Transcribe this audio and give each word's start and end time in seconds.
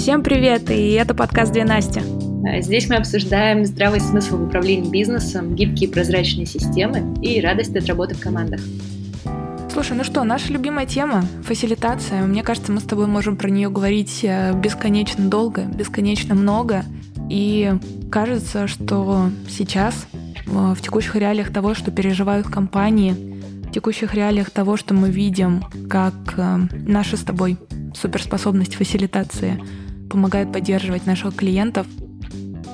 Всем 0.00 0.22
привет, 0.22 0.70
и 0.70 0.92
это 0.92 1.12
подкаст 1.14 1.52
«Две 1.52 1.62
Насти». 1.62 2.00
А, 2.48 2.62
здесь 2.62 2.88
мы 2.88 2.96
обсуждаем 2.96 3.66
здравый 3.66 4.00
смысл 4.00 4.38
в 4.38 4.44
управлении 4.44 4.88
бизнесом, 4.88 5.54
гибкие 5.54 5.90
прозрачные 5.90 6.46
системы 6.46 7.14
и 7.20 7.38
радость 7.38 7.76
от 7.76 7.84
работы 7.84 8.14
в 8.14 8.18
командах. 8.18 8.62
Слушай, 9.70 9.98
ну 9.98 10.02
что, 10.02 10.24
наша 10.24 10.54
любимая 10.54 10.86
тема— 10.86 11.26
фасилитация. 11.44 12.22
Мне 12.22 12.42
кажется, 12.42 12.72
мы 12.72 12.80
с 12.80 12.84
тобой 12.84 13.08
можем 13.08 13.36
про 13.36 13.50
нее 13.50 13.68
говорить 13.68 14.20
э, 14.22 14.54
бесконечно 14.54 15.28
долго, 15.28 15.64
бесконечно 15.64 16.34
много. 16.34 16.82
И 17.28 17.70
кажется, 18.10 18.68
что 18.68 19.28
сейчас, 19.50 20.06
в 20.46 20.80
текущих 20.80 21.14
реалиях 21.14 21.52
того, 21.52 21.74
что 21.74 21.90
переживают 21.90 22.46
компании, 22.46 23.14
в 23.68 23.70
текущих 23.70 24.14
реалиях 24.14 24.48
того, 24.48 24.78
что 24.78 24.94
мы 24.94 25.10
видим, 25.10 25.62
как 25.90 26.14
э, 26.38 26.56
наши 26.86 27.18
с 27.18 27.20
тобой 27.20 27.58
суперспособность 27.94 28.76
фасилитации 28.76 29.60
помогает 30.10 30.52
поддерживать 30.52 31.06
наших 31.06 31.34
клиентов, 31.36 31.86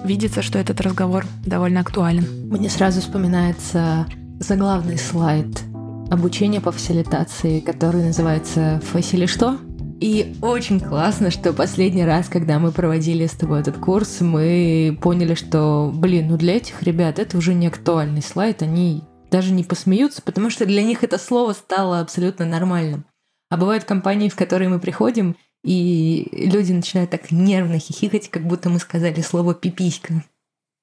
видится, 0.04 0.42
что 0.42 0.58
этот 0.58 0.80
разговор 0.80 1.26
довольно 1.44 1.80
актуален. 1.80 2.24
Мне 2.50 2.68
сразу 2.68 3.00
вспоминается 3.00 4.06
заглавный 4.40 4.98
слайд 4.98 5.62
обучения 6.10 6.60
по 6.60 6.72
фасилитации, 6.72 7.60
который 7.60 8.04
называется 8.04 8.80
«Фасили 8.84 9.26
что?». 9.26 9.58
И 10.00 10.36
очень 10.42 10.78
классно, 10.78 11.30
что 11.30 11.54
последний 11.54 12.04
раз, 12.04 12.28
когда 12.28 12.58
мы 12.58 12.70
проводили 12.70 13.26
с 13.26 13.32
тобой 13.32 13.60
этот 13.60 13.78
курс, 13.78 14.20
мы 14.20 14.98
поняли, 15.00 15.34
что, 15.34 15.90
блин, 15.92 16.28
ну 16.28 16.36
для 16.36 16.56
этих 16.56 16.82
ребят 16.82 17.18
это 17.18 17.38
уже 17.38 17.54
не 17.54 17.66
актуальный 17.66 18.20
слайд, 18.20 18.60
они 18.60 19.04
даже 19.30 19.52
не 19.52 19.64
посмеются, 19.64 20.20
потому 20.20 20.50
что 20.50 20.66
для 20.66 20.82
них 20.82 21.02
это 21.02 21.18
слово 21.18 21.54
стало 21.54 22.00
абсолютно 22.00 22.44
нормальным. 22.44 23.06
А 23.48 23.56
бывают 23.56 23.84
компании, 23.84 24.28
в 24.28 24.36
которые 24.36 24.68
мы 24.68 24.80
приходим, 24.80 25.36
и 25.66 26.28
люди 26.32 26.70
начинают 26.72 27.10
так 27.10 27.32
нервно 27.32 27.80
хихикать, 27.80 28.30
как 28.30 28.46
будто 28.46 28.70
мы 28.70 28.78
сказали 28.78 29.20
слово 29.20 29.52
«пиписька». 29.52 30.22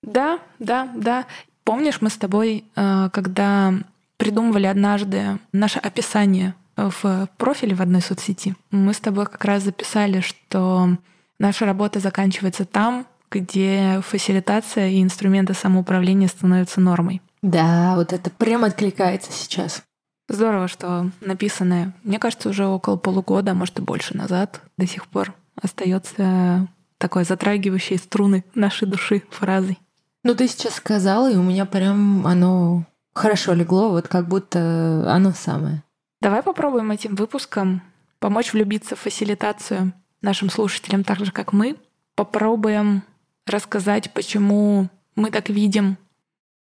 Да, 0.02 0.40
да, 0.60 0.92
да. 0.94 1.26
Помнишь, 1.64 2.02
мы 2.02 2.10
с 2.10 2.18
тобой, 2.18 2.66
э, 2.76 3.10
когда 3.14 3.74
придумывали 4.18 4.66
однажды 4.66 5.40
наше 5.54 5.80
описание 5.80 6.54
в 6.76 7.30
профиле 7.38 7.76
в 7.76 7.82
одной 7.82 8.02
соцсети, 8.02 8.56
мы 8.72 8.94
с 8.94 9.00
тобой 9.00 9.26
как 9.26 9.46
раз 9.46 9.64
записали, 9.64 10.20
что 10.20 10.98
наша 11.40 11.66
работа 11.66 12.02
заканчивается 12.02 12.66
там, 12.66 13.08
где 13.32 14.02
фасилитация 14.06 14.90
и 14.90 15.02
инструменты 15.02 15.54
самоуправления 15.54 16.28
становятся 16.28 16.82
нормой. 16.82 17.22
Да, 17.42 17.94
вот 17.96 18.12
это 18.12 18.30
прям 18.30 18.66
откликается 18.66 19.32
сейчас. 19.32 19.82
Здорово, 20.30 20.68
что 20.68 21.12
написанное, 21.22 21.94
мне 22.04 22.18
кажется, 22.18 22.50
уже 22.50 22.66
около 22.66 22.96
полугода, 22.96 23.52
а 23.52 23.56
может 23.56 23.80
и 23.80 23.82
больше 23.82 24.16
назад, 24.16 24.62
до 24.78 24.88
сих 24.88 25.08
пор 25.08 25.34
остается 25.62 26.68
такой 26.98 27.26
затрагивающей 27.26 27.98
струны 27.98 28.46
нашей 28.56 28.88
души 28.88 29.24
фразой. 29.30 29.78
Ну, 30.24 30.36
ты 30.36 30.48
сейчас 30.48 30.76
сказала, 30.76 31.30
и 31.30 31.36
у 31.36 31.44
меня 31.44 31.66
прям 31.66 32.26
оно 32.26 32.86
хорошо 33.14 33.54
легло, 33.54 33.90
вот 33.90 34.08
как 34.08 34.28
будто 34.28 35.06
оно 35.14 35.32
самое. 35.34 35.84
Давай 36.22 36.42
попробуем 36.42 36.92
этим 36.92 37.16
выпуском 37.16 37.82
помочь 38.20 38.54
влюбиться 38.54 38.96
в 38.96 39.00
фасилитацию 39.00 39.92
нашим 40.22 40.50
слушателям 40.50 41.04
так 41.04 41.26
же, 41.26 41.34
как 41.34 41.52
мы. 41.52 41.76
Попробуем 42.16 43.04
рассказать, 43.46 44.14
почему 44.14 44.88
мы 45.16 45.30
так 45.30 45.50
видим 45.50 45.98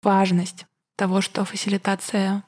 важность 0.02 0.66
того, 0.96 1.20
что 1.20 1.44
фасилитация 1.44 2.42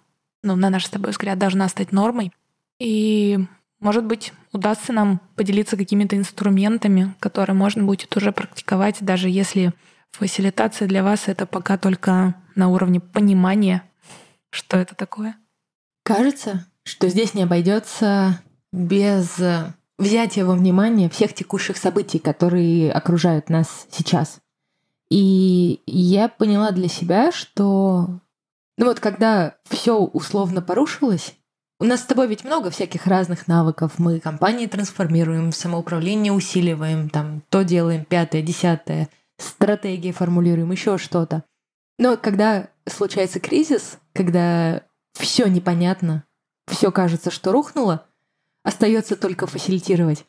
ну, 0.47 0.57
на 0.57 0.71
наш 0.71 0.87
с 0.87 0.91
тобой 0.91 1.11
взгляд, 1.11 1.39
должна 1.39 1.69
стать 1.69 1.93
нормой. 1.93 2.33
И, 2.79 3.39
может 3.81 4.05
быть, 4.05 4.33
удастся 4.53 4.93
нам 4.93 5.21
поделиться 5.35 5.77
какими-то 5.77 6.17
инструментами, 6.17 7.15
которые 7.21 7.57
можно 7.57 7.85
будет 7.85 8.17
уже 8.17 8.33
практиковать, 8.33 8.99
даже 9.01 9.29
если 9.29 9.73
фасилитация 10.13 10.89
для 10.89 11.03
вас 11.03 11.25
это 11.27 11.47
пока 11.47 11.77
только 11.77 12.35
на 12.55 12.69
уровне 12.69 13.01
понимания, 13.01 13.83
что 14.51 14.79
это 14.79 14.95
такое. 14.95 15.37
Кажется, 16.05 16.67
что 16.85 17.09
здесь 17.09 17.35
не 17.35 17.43
обойдется 17.43 18.41
без 18.73 19.39
взятия 19.99 20.45
во 20.45 20.55
внимание 20.55 21.11
всех 21.11 21.35
текущих 21.35 21.77
событий, 21.77 22.19
которые 22.19 22.93
окружают 22.93 23.51
нас 23.51 23.87
сейчас. 23.91 24.39
И 25.11 25.81
я 25.87 26.29
поняла 26.29 26.71
для 26.71 26.89
себя, 26.89 27.33
что 27.33 28.21
ну 28.77 28.87
вот 28.87 29.01
когда 29.01 29.57
все 29.69 29.99
условно 29.99 30.63
порушилось, 30.63 31.35
у 31.79 31.85
нас 31.85 32.01
с 32.01 32.07
тобой 32.07 32.27
ведь 32.27 32.45
много 32.45 32.71
всяких 32.71 33.07
разных 33.07 33.49
навыков. 33.49 33.95
Мы 33.99 34.19
компании 34.19 34.67
трансформируем, 34.67 35.53
самоуправление 35.53 36.33
усиливаем, 36.33 37.11
там 37.11 37.43
то 37.51 37.63
делаем, 37.63 38.05
пятое, 38.05 38.41
десятое, 38.41 39.11
стратегии 39.39 40.13
формулируем, 40.13 40.73
еще 40.73 40.97
что-то. 40.97 41.45
Но 41.99 42.17
когда 42.17 42.69
случается 42.89 43.41
кризис, 43.41 43.99
когда 44.15 44.83
все 45.13 45.47
непонятно, 45.47 46.25
все 46.67 46.91
кажется, 46.91 47.31
что 47.31 47.53
рухнуло, 47.53 48.07
остается 48.63 49.17
только 49.17 49.47
фасилитировать. 49.47 50.25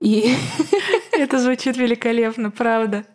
И 0.00 0.36
это 1.12 1.38
звучит 1.38 1.76
великолепно, 1.76 2.50
правда. 2.50 3.06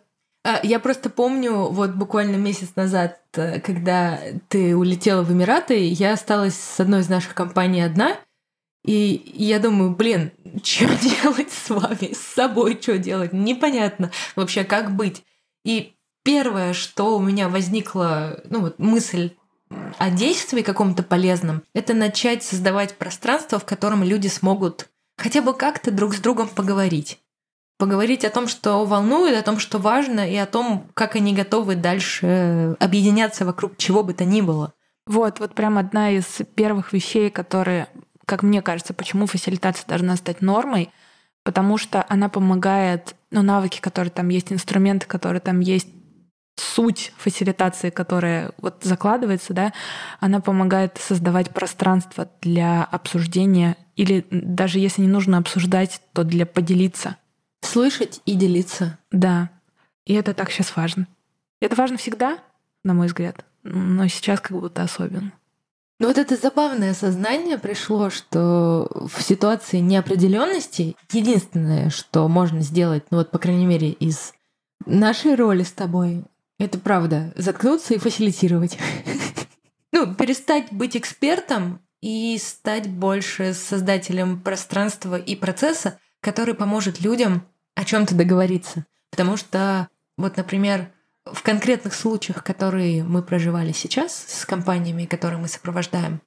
А, 0.44 0.60
я 0.62 0.78
просто 0.78 1.10
помню, 1.10 1.68
вот 1.68 1.90
буквально 1.94 2.36
месяц 2.36 2.70
назад, 2.76 3.20
э, 3.34 3.60
когда 3.60 4.18
ты 4.48 4.76
улетела 4.76 5.22
в 5.22 5.32
Эмираты, 5.32 5.88
я 5.88 6.12
осталась 6.12 6.54
с 6.54 6.80
одной 6.80 7.00
из 7.00 7.08
наших 7.08 7.34
компаний 7.34 7.82
одна, 7.82 8.16
и 8.84 9.32
я 9.34 9.58
думаю, 9.58 9.90
блин, 9.90 10.32
что 10.62 10.86
делать 10.96 11.50
с 11.50 11.70
вами, 11.70 12.14
с 12.14 12.20
собой 12.20 12.78
что 12.80 12.98
делать, 12.98 13.32
непонятно 13.32 14.10
вообще, 14.36 14.64
как 14.64 14.94
быть. 14.94 15.24
И 15.64 15.94
первое, 16.22 16.72
что 16.72 17.16
у 17.16 17.20
меня 17.20 17.48
возникла, 17.48 18.40
ну 18.48 18.60
вот 18.60 18.78
мысль 18.78 19.32
о 19.98 20.10
действии 20.10 20.62
каком-то 20.62 21.02
полезном, 21.02 21.62
это 21.74 21.94
начать 21.94 22.42
создавать 22.42 22.96
пространство, 22.96 23.58
в 23.58 23.66
котором 23.66 24.02
люди 24.02 24.28
смогут 24.28 24.88
хотя 25.18 25.42
бы 25.42 25.52
как-то 25.52 25.90
друг 25.90 26.14
с 26.14 26.20
другом 26.20 26.48
поговорить 26.48 27.20
поговорить 27.78 28.24
о 28.24 28.30
том, 28.30 28.48
что 28.48 28.84
волнует, 28.84 29.38
о 29.38 29.42
том, 29.42 29.58
что 29.58 29.78
важно, 29.78 30.28
и 30.28 30.36
о 30.36 30.46
том, 30.46 30.88
как 30.94 31.16
они 31.16 31.32
готовы 31.32 31.76
дальше 31.76 32.76
объединяться 32.80 33.46
вокруг 33.46 33.76
чего 33.78 34.02
бы 34.02 34.12
то 34.12 34.24
ни 34.24 34.40
было. 34.40 34.74
Вот, 35.06 35.40
вот 35.40 35.54
прям 35.54 35.78
одна 35.78 36.10
из 36.10 36.26
первых 36.54 36.92
вещей, 36.92 37.30
которые, 37.30 37.86
как 38.26 38.42
мне 38.42 38.60
кажется, 38.60 38.92
почему 38.92 39.26
фасилитация 39.26 39.86
должна 39.86 40.16
стать 40.16 40.42
нормой, 40.42 40.90
потому 41.44 41.78
что 41.78 42.04
она 42.08 42.28
помогает, 42.28 43.14
ну, 43.30 43.42
навыки, 43.42 43.80
которые 43.80 44.10
там 44.10 44.28
есть, 44.28 44.52
инструменты, 44.52 45.06
которые 45.06 45.40
там 45.40 45.60
есть, 45.60 45.88
суть 46.56 47.12
фасилитации, 47.16 47.90
которая 47.90 48.52
вот 48.58 48.82
закладывается, 48.82 49.54
да, 49.54 49.72
она 50.18 50.40
помогает 50.40 50.98
создавать 50.98 51.50
пространство 51.50 52.28
для 52.42 52.82
обсуждения 52.82 53.76
или 53.94 54.26
даже 54.30 54.80
если 54.80 55.02
не 55.02 55.08
нужно 55.08 55.38
обсуждать, 55.38 56.00
то 56.12 56.24
для 56.24 56.46
поделиться 56.46 57.16
Слышать 57.68 58.22
и 58.24 58.34
делиться. 58.34 58.98
Да. 59.12 59.50
И 60.06 60.14
это 60.14 60.32
так 60.32 60.50
сейчас 60.50 60.74
важно. 60.74 61.06
Это 61.60 61.76
важно 61.76 61.98
всегда, 61.98 62.38
на 62.82 62.94
мой 62.94 63.08
взгляд, 63.08 63.44
но 63.62 64.08
сейчас 64.08 64.40
как 64.40 64.58
будто 64.58 64.82
особенно. 64.82 65.32
Ну 66.00 66.06
вот 66.06 66.16
это 66.16 66.36
забавное 66.36 66.94
сознание 66.94 67.58
пришло, 67.58 68.08
что 68.08 68.88
в 69.12 69.20
ситуации 69.20 69.80
неопределенности 69.80 70.96
единственное, 71.12 71.90
что 71.90 72.26
можно 72.28 72.62
сделать, 72.62 73.04
ну 73.10 73.18
вот 73.18 73.30
по 73.30 73.38
крайней 73.38 73.66
мере 73.66 73.90
из 73.90 74.32
нашей 74.86 75.34
роли 75.34 75.62
с 75.62 75.72
тобой, 75.72 76.24
это 76.58 76.78
правда, 76.78 77.34
заткнуться 77.36 77.94
и 77.94 77.98
фасилитировать. 77.98 78.78
Ну, 79.90 80.14
перестать 80.14 80.70
быть 80.70 80.98
экспертом 80.98 81.80
и 82.02 82.38
стать 82.38 82.88
больше 82.88 83.54
создателем 83.54 84.38
пространства 84.38 85.16
и 85.16 85.34
процесса, 85.34 85.98
который 86.20 86.54
поможет 86.54 87.00
людям 87.00 87.42
о 87.78 87.84
чем-то 87.84 88.16
договориться. 88.16 88.86
Потому 89.08 89.36
что, 89.36 89.88
вот, 90.16 90.36
например, 90.36 90.90
в 91.24 91.42
конкретных 91.44 91.94
случаях, 91.94 92.42
которые 92.42 93.04
мы 93.04 93.22
проживали 93.22 93.70
сейчас 93.70 94.12
с 94.26 94.44
компаниями, 94.44 95.04
которые 95.04 95.38
мы 95.38 95.46
сопровождаем, 95.46 96.20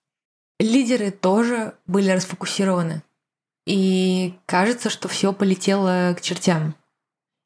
лидеры 0.61 1.11
тоже 1.11 1.73
были 1.87 2.09
расфокусированы. 2.11 3.03
И 3.67 4.33
кажется, 4.45 4.89
что 4.89 5.09
все 5.09 5.33
полетело 5.33 6.15
к 6.17 6.21
чертям. 6.21 6.73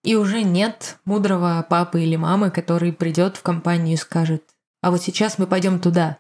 И 0.03 0.15
уже 0.15 0.43
нет 0.43 0.99
мудрого 1.05 1.65
папы 1.67 2.03
или 2.03 2.15
мамы, 2.15 2.51
который 2.51 2.93
придет 2.93 3.37
в 3.37 3.41
компанию 3.41 3.95
и 3.95 3.97
скажет, 3.97 4.43
а 4.83 4.91
вот 4.91 5.01
сейчас 5.01 5.39
мы 5.39 5.47
пойдем 5.47 5.79
туда. 5.79 6.19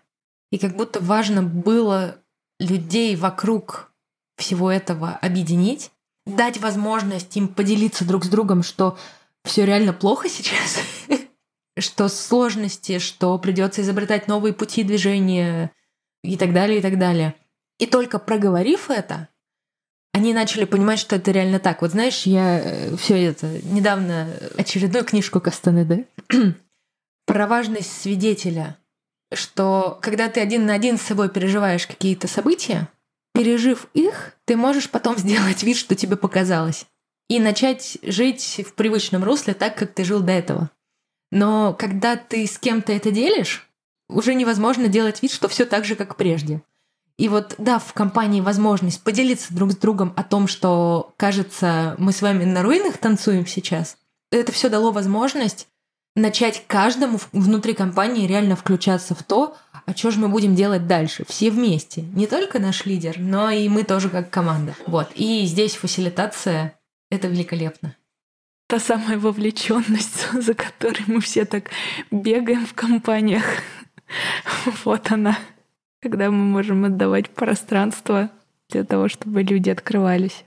И 0.51 0.57
как 0.57 0.75
будто 0.75 0.99
важно 1.01 1.43
было 1.43 2.17
людей 2.59 3.15
вокруг 3.15 3.91
всего 4.37 4.71
этого 4.71 5.11
объединить, 5.11 5.91
дать 6.25 6.57
возможность 6.57 7.35
им 7.37 7.47
поделиться 7.47 8.05
друг 8.05 8.25
с 8.25 8.27
другом, 8.27 8.63
что 8.63 8.97
все 9.43 9.65
реально 9.65 9.93
плохо 9.93 10.27
сейчас, 10.29 10.79
что 11.77 12.07
сложности, 12.07 12.99
что 12.99 13.37
придется 13.37 13.81
изобретать 13.81 14.27
новые 14.27 14.53
пути 14.53 14.83
движения 14.83 15.71
и 16.23 16.37
так 16.37 16.53
далее, 16.53 16.79
и 16.79 16.81
так 16.81 16.97
далее. 16.97 17.35
И 17.77 17.85
только 17.85 18.19
проговорив 18.19 18.89
это, 18.89 19.29
они 20.13 20.33
начали 20.33 20.63
понимать, 20.63 20.99
что 20.99 21.17
это 21.17 21.31
реально 21.31 21.59
так. 21.59 21.81
Вот 21.81 21.91
знаешь, 21.91 22.23
я 22.23 22.95
все 22.97 23.21
это 23.21 23.47
недавно 23.63 24.29
очередную 24.57 25.03
книжку 25.03 25.41
Кастанеды 25.41 26.07
про 27.25 27.47
важность 27.47 27.91
свидетеля, 28.01 28.77
что 29.33 29.99
когда 30.01 30.29
ты 30.29 30.39
один 30.39 30.65
на 30.65 30.73
один 30.73 30.97
с 30.97 31.01
собой 31.01 31.29
переживаешь 31.29 31.85
какие-то 31.85 32.29
события, 32.29 32.87
пережив 33.35 33.87
их, 33.93 34.33
ты 34.45 34.55
можешь 34.55 34.89
потом 34.89 35.17
сделать 35.17 35.61
вид, 35.61 35.77
что 35.77 35.93
тебе 35.95 36.15
показалось, 36.15 36.85
и 37.27 37.39
начать 37.39 37.97
жить 38.01 38.61
в 38.65 38.73
привычном 38.73 39.23
русле 39.23 39.53
так, 39.53 39.77
как 39.77 39.93
ты 39.93 40.03
жил 40.03 40.21
до 40.21 40.31
этого. 40.31 40.71
Но 41.31 41.73
когда 41.73 42.15
ты 42.15 42.47
с 42.47 42.57
кем-то 42.57 42.93
это 42.93 43.11
делишь, 43.11 43.69
уже 44.07 44.33
невозможно 44.33 44.87
делать 44.87 45.21
вид, 45.21 45.31
что 45.31 45.47
все 45.47 45.65
так 45.65 45.83
же, 45.83 45.95
как 45.95 46.15
прежде. 46.15 46.61
И 47.17 47.29
вот 47.29 47.55
дав 47.57 47.83
в 47.83 47.93
компании 47.93 48.41
возможность 48.41 49.01
поделиться 49.01 49.53
друг 49.53 49.71
с 49.71 49.77
другом 49.77 50.13
о 50.15 50.23
том, 50.23 50.47
что, 50.47 51.13
кажется, 51.17 51.95
мы 51.97 52.11
с 52.11 52.21
вами 52.21 52.43
на 52.43 52.61
руинах 52.61 52.97
танцуем 52.97 53.47
сейчас, 53.47 53.97
это 54.31 54.51
все 54.51 54.69
дало 54.69 54.91
возможность 54.91 55.67
начать 56.15 56.63
каждому 56.67 57.19
внутри 57.31 57.73
компании 57.73 58.27
реально 58.27 58.55
включаться 58.55 59.15
в 59.15 59.23
то, 59.23 59.57
а 59.85 59.93
что 59.95 60.11
же 60.11 60.19
мы 60.19 60.29
будем 60.29 60.55
делать 60.55 60.87
дальше, 60.87 61.25
все 61.27 61.51
вместе. 61.51 62.01
Не 62.13 62.27
только 62.27 62.59
наш 62.59 62.85
лидер, 62.85 63.15
но 63.19 63.49
и 63.49 63.69
мы 63.69 63.83
тоже 63.83 64.09
как 64.09 64.29
команда. 64.29 64.75
Вот. 64.87 65.11
И 65.15 65.45
здесь 65.45 65.75
фасилитация— 65.75 66.77
это 67.11 67.27
великолепно. 67.27 67.95
Та 68.67 68.79
самая 68.79 69.19
вовлеченность, 69.19 70.31
за 70.33 70.53
которой 70.53 71.03
мы 71.07 71.21
все 71.21 71.45
так 71.45 71.69
бегаем 72.11 72.65
в 72.65 72.73
компаниях. 72.73 73.43
Вот 74.83 75.11
она 75.11 75.37
когда 76.05 76.29
мы 76.29 76.45
можем 76.45 76.85
отдавать 76.85 77.31
пространство 77.31 78.29
для 78.69 78.83
того, 78.83 79.07
чтобы 79.07 79.41
люди 79.41 79.71
открывались. 79.71 80.45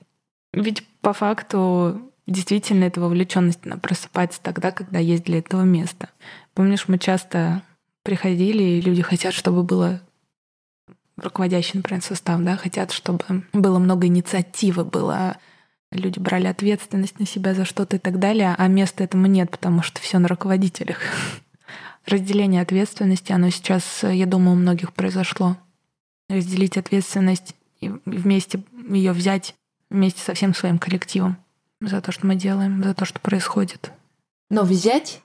Ведь 0.52 0.86
по 1.00 1.12
факту 1.12 2.12
действительно 2.28 2.84
эта 2.84 3.00
вовлеченность 3.00 3.66
она 3.66 3.76
просыпается 3.76 4.40
тогда, 4.40 4.70
когда 4.70 5.00
есть 5.00 5.24
для 5.24 5.38
этого 5.38 5.62
место. 5.62 6.10
Помнишь, 6.54 6.86
мы 6.86 6.96
часто 6.96 7.62
приходили, 8.08 8.62
и 8.62 8.80
люди 8.80 9.02
хотят, 9.02 9.34
чтобы 9.34 9.62
было 9.62 10.00
руководящий, 11.18 11.72
например, 11.74 12.02
состав, 12.02 12.40
да, 12.40 12.56
хотят, 12.56 12.90
чтобы 12.90 13.22
было 13.52 13.78
много 13.78 14.06
инициативы, 14.06 14.86
было 14.86 15.36
люди 15.92 16.18
брали 16.18 16.46
ответственность 16.46 17.20
на 17.20 17.26
себя 17.26 17.52
за 17.52 17.66
что-то 17.66 17.96
и 17.96 17.98
так 17.98 18.18
далее, 18.18 18.54
а 18.56 18.66
места 18.66 19.04
этому 19.04 19.26
нет, 19.26 19.50
потому 19.50 19.82
что 19.82 20.00
все 20.00 20.18
на 20.18 20.26
руководителях 20.26 21.00
разделение 22.06 22.62
ответственности, 22.62 23.30
оно 23.32 23.50
сейчас, 23.50 23.84
я 24.04 24.24
думаю, 24.24 24.52
у 24.52 24.58
многих 24.58 24.94
произошло. 24.94 25.58
Разделить 26.30 26.78
ответственность 26.78 27.54
и 27.82 27.90
вместе 28.06 28.62
ее 28.88 29.12
взять 29.12 29.54
вместе 29.90 30.22
со 30.22 30.32
всем 30.32 30.54
своим 30.54 30.78
коллективом 30.78 31.36
за 31.82 32.00
то, 32.00 32.10
что 32.10 32.26
мы 32.26 32.36
делаем, 32.36 32.82
за 32.82 32.94
то, 32.94 33.04
что 33.04 33.20
происходит. 33.20 33.92
Но 34.48 34.62
взять 34.62 35.20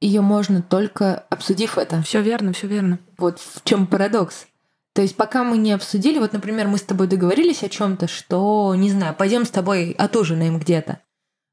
ее 0.00 0.20
можно 0.20 0.62
только 0.62 1.24
обсудив 1.30 1.78
это. 1.78 2.02
Все 2.02 2.20
верно, 2.20 2.52
все 2.52 2.66
верно. 2.66 2.98
Вот 3.16 3.40
в 3.40 3.64
чем 3.64 3.86
парадокс. 3.86 4.46
То 4.94 5.02
есть 5.02 5.16
пока 5.16 5.44
мы 5.44 5.58
не 5.58 5.72
обсудили, 5.72 6.18
вот, 6.18 6.32
например, 6.32 6.68
мы 6.68 6.78
с 6.78 6.82
тобой 6.82 7.06
договорились 7.06 7.62
о 7.62 7.68
чем-то, 7.68 8.08
что, 8.08 8.74
не 8.74 8.90
знаю, 8.90 9.14
пойдем 9.14 9.44
с 9.44 9.50
тобой 9.50 9.92
отужинаем 9.92 10.58
где-то. 10.58 11.00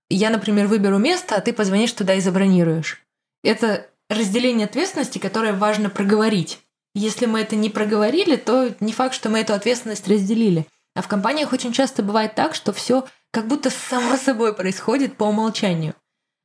Я, 0.10 0.30
например, 0.30 0.68
выберу 0.68 0.98
место, 0.98 1.36
а 1.36 1.42
ты 1.42 1.52
позвонишь 1.52 1.92
туда 1.92 2.14
и 2.14 2.22
забронируешь. 2.22 3.04
Это 3.44 3.88
разделение 4.10 4.66
ответственности, 4.66 5.18
которое 5.18 5.54
важно 5.54 5.90
проговорить. 5.90 6.60
Если 6.96 7.26
мы 7.26 7.42
это 7.42 7.56
не 7.56 7.70
проговорили, 7.70 8.36
то 8.36 8.74
не 8.80 8.94
факт, 8.94 9.16
что 9.16 9.30
мы 9.30 9.40
эту 9.40 9.54
ответственность 9.54 10.08
разделили. 10.08 10.68
А 10.96 11.02
в 11.02 11.08
компаниях 11.08 11.52
очень 11.52 11.74
часто 11.74 12.04
бывает 12.04 12.36
так, 12.36 12.54
что 12.54 12.72
все 12.72 13.06
как 13.32 13.48
будто 13.48 13.72
само 13.72 14.16
собой 14.16 14.54
происходит 14.54 15.18
по 15.18 15.24
умолчанию. 15.24 15.96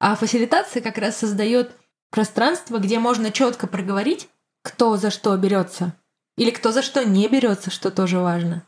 А 0.00 0.16
фасилитация 0.16 0.80
как 0.80 0.96
раз 0.96 1.18
создает 1.18 1.72
пространство, 2.10 2.78
где 2.78 2.99
можно 2.99 3.31
четко 3.31 3.66
проговорить, 3.66 4.28
кто 4.62 4.96
за 4.96 5.10
что 5.10 5.37
берется, 5.37 5.94
или 6.37 6.50
кто 6.50 6.72
за 6.72 6.82
что 6.82 7.05
не 7.05 7.28
берется, 7.28 7.70
что 7.70 7.90
тоже 7.90 8.19
важно. 8.19 8.64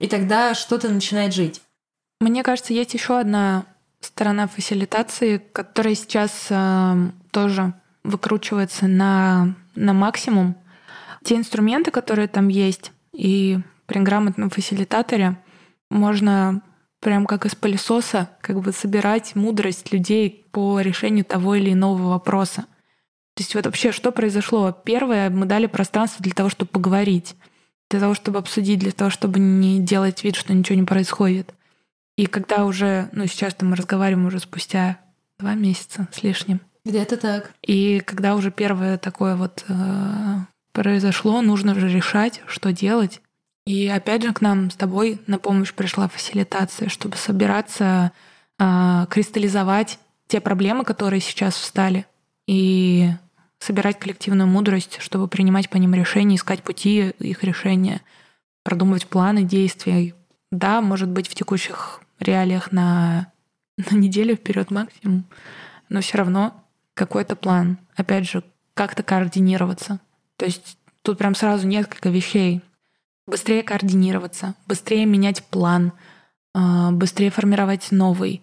И 0.00 0.08
тогда 0.08 0.54
что-то 0.54 0.88
начинает 0.88 1.32
жить. 1.32 1.62
Мне 2.20 2.42
кажется, 2.42 2.72
есть 2.74 2.94
еще 2.94 3.18
одна 3.18 3.64
сторона 4.00 4.46
фасилитации, 4.46 5.38
которая 5.52 5.94
сейчас 5.94 6.46
э, 6.50 7.10
тоже 7.30 7.72
выкручивается 8.02 8.86
на, 8.86 9.54
на 9.74 9.92
максимум. 9.92 10.56
Те 11.24 11.36
инструменты, 11.36 11.90
которые 11.90 12.28
там 12.28 12.48
есть, 12.48 12.92
и 13.12 13.58
при 13.86 14.00
грамотном 14.00 14.50
фасилитаторе 14.50 15.36
можно 15.90 16.62
прям 17.00 17.26
как 17.26 17.46
из 17.46 17.54
пылесоса 17.54 18.30
как 18.40 18.60
бы 18.60 18.72
собирать 18.72 19.36
мудрость 19.36 19.92
людей 19.92 20.46
по 20.52 20.80
решению 20.80 21.24
того 21.24 21.54
или 21.54 21.72
иного 21.72 22.10
вопроса. 22.10 22.66
То 23.34 23.42
есть 23.42 23.54
вот 23.54 23.66
вообще 23.66 23.90
что 23.92 24.12
произошло? 24.12 24.72
Первое, 24.72 25.28
мы 25.28 25.46
дали 25.46 25.66
пространство 25.66 26.22
для 26.22 26.32
того, 26.32 26.48
чтобы 26.48 26.70
поговорить, 26.70 27.34
для 27.90 28.00
того, 28.00 28.14
чтобы 28.14 28.38
обсудить, 28.38 28.78
для 28.78 28.92
того, 28.92 29.10
чтобы 29.10 29.40
не 29.40 29.80
делать 29.80 30.22
вид, 30.22 30.36
что 30.36 30.54
ничего 30.54 30.78
не 30.78 30.86
происходит. 30.86 31.52
И 32.16 32.26
когда 32.26 32.64
уже, 32.64 33.08
ну 33.12 33.26
сейчас 33.26 33.56
мы 33.60 33.74
разговариваем 33.74 34.26
уже 34.26 34.38
спустя 34.38 34.98
два 35.38 35.54
месяца 35.54 36.06
с 36.12 36.22
лишним, 36.22 36.60
где-то 36.84 37.16
так. 37.16 37.52
И 37.62 38.00
когда 38.00 38.34
уже 38.34 38.50
первое 38.50 38.98
такое 38.98 39.36
вот 39.36 39.64
э, 39.68 39.74
произошло, 40.72 41.40
нужно 41.40 41.74
же 41.74 41.88
решать, 41.88 42.42
что 42.46 42.72
делать. 42.72 43.20
И 43.66 43.88
опять 43.88 44.22
же 44.22 44.34
к 44.34 44.42
нам 44.42 44.70
с 44.70 44.76
тобой 44.76 45.20
на 45.26 45.38
помощь 45.38 45.72
пришла 45.72 46.08
фасилитация, 46.08 46.90
чтобы 46.90 47.16
собираться, 47.16 48.12
э, 48.58 49.06
кристаллизовать 49.08 49.98
те 50.26 50.40
проблемы, 50.40 50.84
которые 50.84 51.20
сейчас 51.20 51.54
встали, 51.54 52.06
и 52.46 53.10
собирать 53.64 53.98
коллективную 53.98 54.46
мудрость, 54.46 54.98
чтобы 55.00 55.26
принимать 55.26 55.70
по 55.70 55.78
ним 55.78 55.94
решения, 55.94 56.36
искать 56.36 56.62
пути 56.62 57.14
их 57.18 57.42
решения, 57.44 58.02
продумывать 58.62 59.06
планы 59.06 59.42
действий. 59.42 60.14
Да, 60.52 60.82
может 60.82 61.08
быть, 61.08 61.28
в 61.28 61.34
текущих 61.34 62.00
реалиях 62.20 62.72
на, 62.72 63.32
на 63.78 63.96
неделю 63.96 64.36
вперед 64.36 64.70
максимум, 64.70 65.24
но 65.88 66.02
все 66.02 66.18
равно 66.18 66.62
какой-то 66.92 67.36
план. 67.36 67.78
Опять 67.96 68.28
же, 68.28 68.44
как-то 68.74 69.02
координироваться. 69.02 69.98
То 70.36 70.44
есть 70.44 70.76
тут 71.02 71.16
прям 71.16 71.34
сразу 71.34 71.66
несколько 71.66 72.10
вещей. 72.10 72.60
Быстрее 73.26 73.62
координироваться, 73.62 74.54
быстрее 74.66 75.06
менять 75.06 75.42
план, 75.44 75.92
а, 76.52 76.90
быстрее 76.90 77.30
формировать 77.30 77.90
новый. 77.90 78.42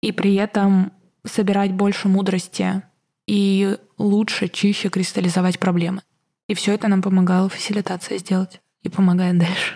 И 0.00 0.12
при 0.12 0.34
этом 0.36 0.92
собирать 1.24 1.72
больше 1.72 2.06
мудрости 2.06 2.82
и 3.30 3.76
лучше, 3.96 4.48
чище 4.48 4.88
кристаллизовать 4.88 5.60
проблемы. 5.60 6.02
И 6.48 6.54
все 6.54 6.74
это 6.74 6.88
нам 6.88 7.00
помогало 7.00 7.48
фасилитация 7.48 8.18
сделать 8.18 8.60
и 8.82 8.88
помогает 8.88 9.38
дальше. 9.38 9.74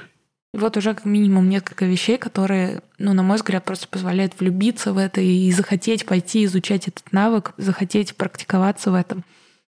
И 0.53 0.59
вот 0.59 0.77
уже 0.77 0.93
как 0.93 1.05
минимум 1.05 1.49
несколько 1.49 1.85
вещей, 1.85 2.19
которые, 2.19 2.83
ну, 2.99 3.13
на 3.13 3.23
мой 3.23 3.37
взгляд, 3.37 3.65
просто 3.65 3.87
позволяют 3.87 4.41
влюбиться 4.41 4.93
в 4.93 4.99
это 4.99 5.21
и 5.21 5.53
захотеть 5.53 6.05
пойти 6.05 6.45
изучать 6.47 6.89
этот 6.89 7.13
навык, 7.13 7.55
захотеть 7.57 8.17
практиковаться 8.17 8.91
в 8.91 8.95
этом. 8.95 9.25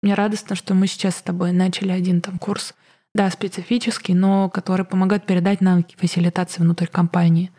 Мне 0.02 0.14
радостно, 0.14 0.56
что 0.56 0.74
мы 0.74 0.88
сейчас 0.88 1.16
с 1.18 1.22
тобой 1.22 1.52
начали 1.52 1.92
один 1.92 2.20
там 2.20 2.38
курс, 2.38 2.74
да, 3.14 3.30
специфический, 3.30 4.14
но 4.14 4.50
который 4.50 4.84
помогает 4.84 5.24
передать 5.24 5.60
навыки 5.60 5.94
фасилитации 5.96 6.62
внутрь 6.62 6.88
компании. 6.88 7.52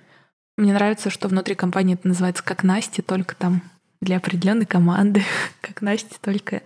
Мне 0.58 0.74
нравится, 0.74 1.10
что 1.10 1.30
внутри 1.30 1.56
компании 1.56 1.94
это 1.94 2.10
называется 2.10 2.44
как 2.44 2.64
Насти, 2.64 3.02
только 3.02 3.38
там 3.38 3.62
для 4.02 4.18
определенной 4.18 4.66
команды, 4.66 5.24
как 5.62 5.82
Насти, 5.82 6.16
только 6.22 6.62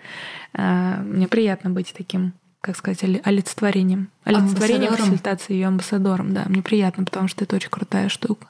э, 0.53 0.95
мне 1.03 1.27
приятно 1.27 1.69
быть 1.69 1.93
таким 1.95 2.33
как 2.63 2.77
сказать, 2.77 3.03
олицетворением. 3.03 4.09
Олицетворением 4.23 4.95
фасилитации 4.95 5.53
ее 5.53 5.67
амбассадором, 5.67 6.33
да. 6.33 6.45
Мне 6.47 6.61
приятно, 6.61 7.03
потому 7.03 7.27
что 7.27 7.43
это 7.43 7.57
очень 7.57 7.69
крутая 7.69 8.07
штука. 8.07 8.47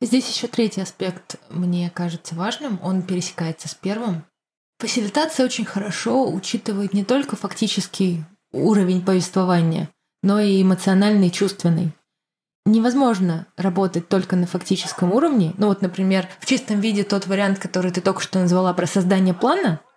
Здесь 0.00 0.28
еще 0.32 0.46
третий 0.46 0.80
аспект 0.80 1.40
мне 1.50 1.90
кажется 1.90 2.36
важным. 2.36 2.78
Он 2.84 3.02
пересекается 3.02 3.68
с 3.68 3.74
первым. 3.74 4.24
Фасилитация 4.78 5.44
очень 5.44 5.64
хорошо 5.64 6.32
учитывает 6.32 6.92
не 6.92 7.04
только 7.04 7.34
фактический 7.34 8.24
уровень 8.52 9.04
повествования, 9.04 9.88
но 10.22 10.38
и 10.38 10.62
эмоциональный, 10.62 11.30
чувственный. 11.30 11.92
Невозможно 12.64 13.46
работать 13.56 14.08
только 14.08 14.36
на 14.36 14.46
фактическом 14.46 15.12
уровне. 15.12 15.52
Ну 15.58 15.68
вот, 15.68 15.82
например, 15.82 16.28
в 16.40 16.46
чистом 16.46 16.80
виде 16.80 17.02
тот 17.02 17.26
вариант, 17.26 17.58
который 17.58 17.90
ты 17.90 18.00
только 18.00 18.20
что 18.20 18.38
назвала 18.38 18.72
про 18.72 18.86
создание 18.86 19.34
плана— 19.34 19.80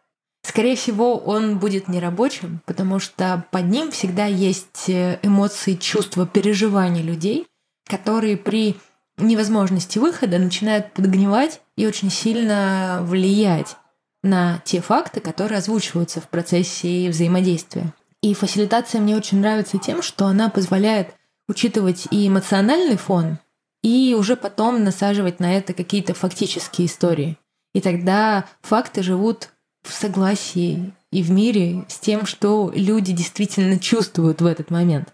Скорее 0.45 0.75
всего, 0.75 1.17
он 1.17 1.57
будет 1.57 1.88
нерабочим, 1.88 2.62
потому 2.67 3.00
что 3.00 3.48
под 3.50 3.65
ним 3.65 3.89
всегда 3.89 4.27
есть 4.27 4.88
э, 4.89 5.17
эмоции, 5.24 5.74
чувства, 5.74 6.27
переживания 6.27 7.01
людей, 7.01 7.48
которые 7.89 8.38
при 8.38 8.77
невозможности 9.17 9.98
выхода 9.98 10.38
начинают 10.38 10.93
подгнивать 10.93 11.62
и 11.75 11.88
очень 11.88 12.12
сильно 12.12 13.00
влиять 13.01 13.75
на 14.22 14.62
те 14.65 14.81
факты, 14.81 15.19
которые 15.19 15.57
озвучиваются 15.57 16.22
в 16.22 16.29
процессе 16.29 17.10
взаимодействия. 17.10 17.91
И 18.22 18.36
фасилитация 18.36 19.01
мне 19.01 19.15
очень 19.15 19.39
нравится 19.39 19.79
тем, 19.79 20.03
что 20.03 20.27
она 20.27 20.50
позволяет 20.50 21.14
учитывать 21.47 22.07
и 22.11 22.27
эмоциональный 22.27 22.97
фон, 22.97 23.39
и 23.83 24.15
уже 24.17 24.35
потом 24.35 24.83
насаживать 24.83 25.39
на 25.39 25.55
это 25.55 25.73
какие-то 25.73 26.13
фактические 26.13 26.87
истории. 26.87 27.37
И 27.73 27.81
тогда 27.81 28.45
факты 28.61 29.03
живут 29.03 29.49
в 29.83 29.93
согласии 29.93 30.93
и 31.11 31.21
в 31.21 31.29
мире 31.29 31.85
с 31.87 31.99
тем, 31.99 32.25
что 32.25 32.71
люди 32.73 33.13
действительно 33.13 33.79
чувствуют 33.79 34.41
в 34.41 34.45
этот 34.45 34.71
момент. 34.71 35.13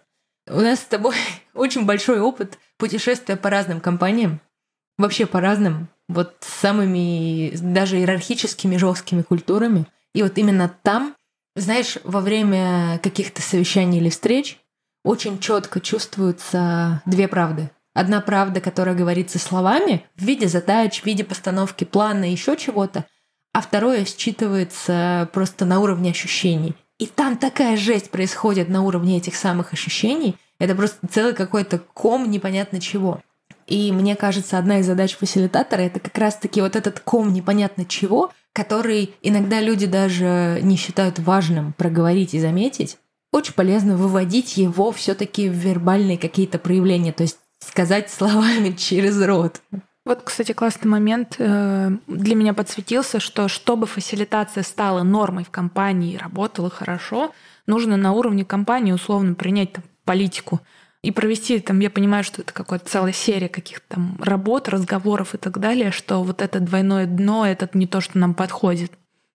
У 0.49 0.61
нас 0.61 0.79
с 0.79 0.85
тобой 0.85 1.15
очень 1.53 1.85
большой 1.85 2.21
опыт 2.21 2.57
путешествия 2.77 3.35
по 3.35 3.49
разным 3.49 3.81
компаниям, 3.81 4.39
вообще 4.97 5.25
по 5.25 5.41
разным, 5.41 5.89
вот 6.07 6.35
самыми 6.39 7.51
даже 7.55 7.97
иерархическими 7.97 8.77
жесткими 8.77 9.21
культурами. 9.21 9.85
И 10.13 10.23
вот 10.23 10.37
именно 10.37 10.73
там, 10.81 11.15
знаешь, 11.55 11.97
во 12.03 12.21
время 12.21 12.99
каких-то 13.03 13.41
совещаний 13.41 13.99
или 13.99 14.09
встреч 14.09 14.60
очень 15.03 15.39
четко 15.39 15.79
чувствуются 15.79 17.01
две 17.05 17.27
правды. 17.27 17.71
Одна 17.93 18.21
правда, 18.21 18.61
которая 18.61 18.95
говорится 18.95 19.37
словами 19.39 20.05
в 20.15 20.23
виде 20.23 20.47
задач, 20.47 21.01
в 21.01 21.05
виде 21.05 21.23
постановки 21.23 21.83
плана, 21.83 22.31
еще 22.31 22.55
чего-то, 22.55 23.05
а 23.53 23.61
второе 23.61 24.05
считывается 24.05 25.27
просто 25.33 25.65
на 25.65 25.79
уровне 25.79 26.11
ощущений. 26.11 26.75
И 26.99 27.07
там 27.07 27.35
такая 27.35 27.75
жесть 27.77 28.11
происходит 28.11 28.69
на 28.69 28.83
уровне 28.83 29.17
этих 29.17 29.35
самых 29.35 29.73
ощущений. 29.73 30.37
Это 30.59 30.75
просто 30.75 31.05
целый 31.07 31.33
какой-то 31.33 31.79
ком 31.79 32.29
непонятно 32.29 32.79
чего. 32.79 33.21
И 33.67 33.91
мне 33.91 34.15
кажется, 34.15 34.57
одна 34.57 34.79
из 34.79 34.85
задач 34.85 35.15
фасилитатора— 35.15 35.81
это 35.81 35.99
как 35.99 36.17
раз-таки 36.17 36.61
вот 36.61 36.75
этот 36.75 36.99
ком 36.99 37.33
непонятно 37.33 37.85
чего, 37.85 38.31
который 38.53 39.15
иногда 39.21 39.61
люди 39.61 39.85
даже 39.85 40.59
не 40.61 40.75
считают 40.75 41.19
важным 41.19 41.73
проговорить 41.73 42.33
и 42.33 42.39
заметить. 42.39 42.97
Очень 43.31 43.53
полезно 43.53 43.95
выводить 43.95 44.57
его 44.57 44.91
все 44.91 45.15
таки 45.15 45.47
в 45.47 45.53
вербальные 45.53 46.17
какие-то 46.17 46.59
проявления, 46.59 47.13
то 47.13 47.23
есть 47.23 47.39
сказать 47.59 48.11
словами 48.11 48.71
через 48.77 49.21
рот. 49.21 49.61
Вот, 50.03 50.23
кстати, 50.23 50.51
классный 50.51 50.89
момент 50.89 51.35
э, 51.37 51.91
для 52.07 52.35
меня 52.35 52.53
подсветился, 52.53 53.19
что 53.19 53.47
чтобы 53.47 53.85
фасилитация 53.85 54.63
стала 54.63 55.03
нормой 55.03 55.43
в 55.43 55.51
компании 55.51 56.15
и 56.15 56.17
работала 56.17 56.71
хорошо, 56.71 57.31
нужно 57.67 57.97
на 57.97 58.11
уровне 58.11 58.43
компании 58.43 58.91
условно 58.91 59.35
принять 59.35 59.73
там, 59.73 59.83
политику 60.03 60.59
и 61.03 61.11
провести 61.11 61.59
там, 61.59 61.79
я 61.79 61.89
понимаю, 61.89 62.23
что 62.23 62.41
это 62.41 62.51
какая-то 62.51 62.89
целая 62.89 63.13
серия 63.13 63.47
каких-то 63.47 63.85
там 63.89 64.17
работ, 64.19 64.69
разговоров 64.69 65.35
и 65.35 65.37
так 65.37 65.59
далее, 65.59 65.91
что 65.91 66.23
вот 66.23 66.41
это 66.41 66.59
двойное 66.59 67.05
дно, 67.05 67.45
это 67.45 67.69
не 67.73 67.87
то, 67.87 68.01
что 68.01 68.17
нам 68.17 68.33
подходит, 68.33 68.91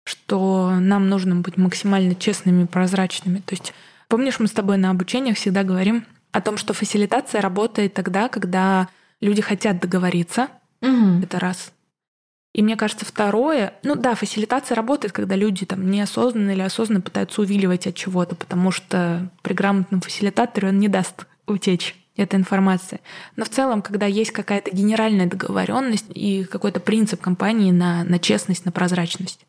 что 0.03 0.75
нам 0.79 1.09
нужно 1.09 1.35
быть 1.35 1.57
максимально 1.57 2.15
честными 2.15 2.63
и 2.63 2.67
прозрачными. 2.67 3.39
То 3.39 3.55
есть 3.55 3.73
помнишь, 4.07 4.39
мы 4.39 4.47
с 4.47 4.51
тобой 4.51 4.77
на 4.77 4.89
обучениях 4.89 5.37
всегда 5.37 5.63
говорим 5.63 6.05
о 6.31 6.41
том, 6.41 6.57
что 6.57 6.73
фасилитация 6.73 7.41
работает 7.41 7.93
тогда, 7.93 8.29
когда 8.29 8.87
люди 9.19 9.41
хотят 9.41 9.79
договориться. 9.79 10.47
Угу. 10.81 11.23
Это 11.23 11.39
раз. 11.39 11.71
И 12.53 12.61
мне 12.61 12.75
кажется, 12.75 13.05
второе, 13.05 13.73
ну 13.83 13.95
да, 13.95 14.13
фасилитация 14.13 14.75
работает, 14.75 15.13
когда 15.13 15.35
люди 15.35 15.65
там 15.65 15.89
неосознанно 15.89 16.51
или 16.51 16.61
осознанно 16.61 16.99
пытаются 16.99 17.41
увиливать 17.41 17.87
от 17.87 17.95
чего-то, 17.95 18.35
потому 18.35 18.71
что 18.71 19.29
при 19.41 19.53
грамотном 19.53 20.01
фасилитаторе 20.01 20.67
он 20.69 20.79
не 20.79 20.89
даст 20.89 21.27
утечь 21.47 21.95
этой 22.17 22.35
информации. 22.35 22.99
Но 23.37 23.45
в 23.45 23.49
целом, 23.49 23.81
когда 23.81 24.05
есть 24.05 24.31
какая-то 24.31 24.71
генеральная 24.71 25.27
договоренность 25.27 26.07
и 26.09 26.43
какой-то 26.43 26.81
принцип 26.81 27.21
компании 27.21 27.71
на, 27.71 28.03
на 28.03 28.19
честность, 28.19 28.65
на 28.65 28.71
прозрачность. 28.73 29.45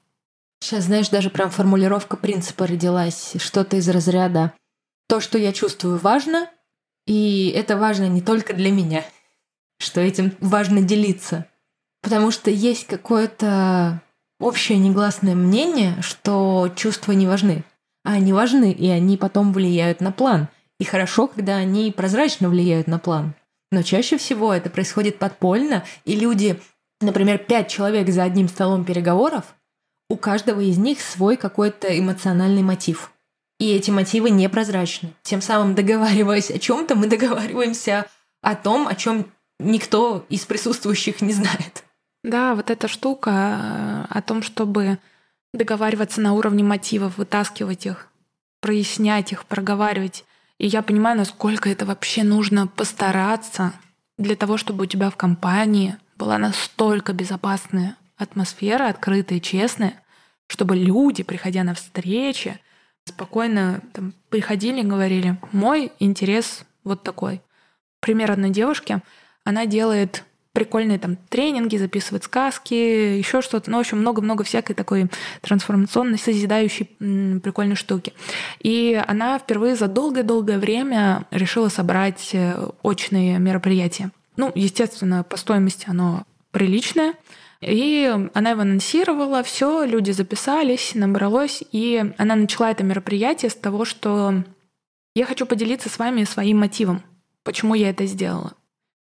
Сейчас, 0.63 0.85
знаешь, 0.85 1.09
даже 1.09 1.29
прям 1.29 1.51
формулировка 1.51 2.17
принципа 2.17 2.69
родилась, 2.69 3.33
что-то 3.39 3.79
из 3.79 3.89
разряда 3.89 4.53
«то, 5.09 5.19
что 5.21 5.37
я 5.37 5.53
чувствую, 5.53 5.99
важно, 5.99 6.49
и 7.05 7.49
это 7.49 7.77
важно 7.77 8.09
не 8.09 8.23
только 8.23 8.55
для 8.55 8.71
меня» 8.71 9.05
что 9.83 10.01
этим 10.01 10.33
важно 10.41 10.81
делиться. 10.81 11.47
Потому 12.03 12.31
что 12.31 12.51
есть 12.51 12.87
какое-то 12.87 14.01
общее 14.39 14.79
негласное 14.79 15.35
мнение, 15.35 16.01
что 16.03 16.73
чувства 16.77 17.13
не 17.13 17.27
важны. 17.27 17.65
А 18.05 18.13
они 18.13 18.33
важны, 18.33 18.73
и 18.73 18.89
они 18.89 19.17
потом 19.17 19.53
влияют 19.53 20.01
на 20.01 20.13
план. 20.13 20.49
И 20.79 20.85
хорошо, 20.85 21.27
когда 21.27 21.57
они 21.57 21.91
прозрачно 21.91 22.49
влияют 22.49 22.87
на 22.87 23.01
план. 23.01 23.35
Но 23.73 23.83
чаще 23.83 24.19
всего 24.19 24.55
это 24.55 24.71
происходит 24.71 25.19
подпольно, 25.19 25.85
и 26.05 26.15
люди, 26.15 26.61
например, 27.01 27.39
пять 27.39 27.69
человек 27.69 28.09
за 28.09 28.23
одним 28.23 28.49
столом 28.49 28.85
переговоров, 28.85 29.55
у 30.13 30.17
каждого 30.17 30.61
из 30.61 30.77
них 30.77 31.01
свой 31.01 31.39
какой-то 31.39 31.99
эмоциональный 31.99 32.61
мотив. 32.63 33.13
И 33.59 33.73
эти 33.73 33.91
мотивы 33.91 34.29
непрозрачны. 34.29 35.15
Тем 35.23 35.41
самым, 35.41 35.75
договариваясь 35.75 36.51
о 36.51 36.59
чем-то, 36.59 36.97
мы 36.97 37.07
договариваемся 37.07 38.07
о 38.43 38.55
том, 38.55 38.87
о 38.87 38.95
чем 38.95 39.27
никто 39.59 40.27
из 40.29 40.45
присутствующих 40.45 41.23
не 41.23 41.33
знает. 41.33 41.85
Да, 42.23 42.55
вот 42.55 42.69
эта 42.69 42.89
штука 42.89 43.31
э, 43.31 44.05
о 44.11 44.21
том, 44.21 44.43
чтобы 44.43 44.99
договариваться 45.55 46.21
на 46.21 46.35
уровне 46.35 46.63
мотивов, 46.63 47.17
вытаскивать 47.17 47.87
их, 47.87 48.09
прояснять 48.61 49.33
их, 49.33 49.47
проговаривать. 49.47 50.27
И 50.59 50.67
я 50.67 50.83
понимаю, 50.83 51.17
насколько 51.17 51.71
это 51.71 51.87
вообще 51.87 52.23
нужно 52.23 52.67
постараться 52.67 53.73
для 54.19 54.37
того, 54.37 54.59
чтобы 54.59 54.85
у 54.85 54.87
тебя 54.87 55.09
в 55.09 55.17
компании 55.17 55.97
была 56.17 56.37
настолько 56.37 57.15
безопасная 57.15 57.97
атмосфера, 58.19 58.89
открытая, 58.89 59.41
честная, 59.41 60.02
чтобы 60.53 60.77
люди, 60.77 61.23
приходя 61.23 61.65
на 61.65 61.75
встречи, 61.75 62.59
спокойно 63.05 63.81
там, 63.93 64.13
приходили 64.29 64.81
и 64.81 64.85
говорили, 64.85 65.39
мой 65.51 65.91
интерес 65.99 66.65
вот 66.85 67.03
такой. 67.03 67.41
Пример 68.01 68.31
одной 68.31 68.51
девушки— 68.51 69.01
она 69.45 69.67
делает 69.67 70.25
прикольные 70.53 70.99
там 70.99 71.17
тренинги, 71.17 71.77
записывает 71.77 72.25
сказки, 72.25 72.75
еще 72.75 73.41
что-то. 73.41 73.71
Ну, 73.71 73.79
в 73.79 73.81
общем, 73.81 73.99
много-много 73.99 74.45
всякой 74.45 74.75
такой 74.75 75.09
трансформационной, 75.41 76.19
созидающей 76.19 76.85
прикольной 77.41 77.75
штуки. 77.75 78.13
И 78.61 79.03
она 79.07 79.39
впервые 79.39 79.77
за 79.77 79.89
долгое-долгое 79.89 80.59
время 80.59 81.25
решила 81.31 81.69
собрать 81.69 82.31
э, 82.35 82.69
очные 82.83 83.39
мероприятия. 83.39 84.11
Ну, 84.37 84.53
естественно, 84.55 85.25
по 85.25 85.39
стоимости 85.39 85.87
оно 85.89 86.25
приличное. 86.51 87.15
И 87.63 88.13
она 88.35 88.51
его 88.51 88.63
анонсировала, 88.63 89.45
все, 89.45 89.85
люди 89.85 90.11
записались, 90.11 90.97
набралось, 90.97 91.63
и 91.71 92.13
она 92.19 92.35
начала 92.35 92.73
это 92.73 92.83
мероприятие 92.83 93.51
с 93.51 93.55
того, 93.55 93.85
что 93.85 94.43
я 95.15 95.27
хочу 95.27 95.47
поделиться 95.47 95.89
с 95.89 95.99
вами 95.99 96.25
своим 96.25 96.59
мотивом, 96.59 97.03
почему 97.45 97.75
я 97.75 97.91
это 97.91 98.05
сделала. 98.07 98.55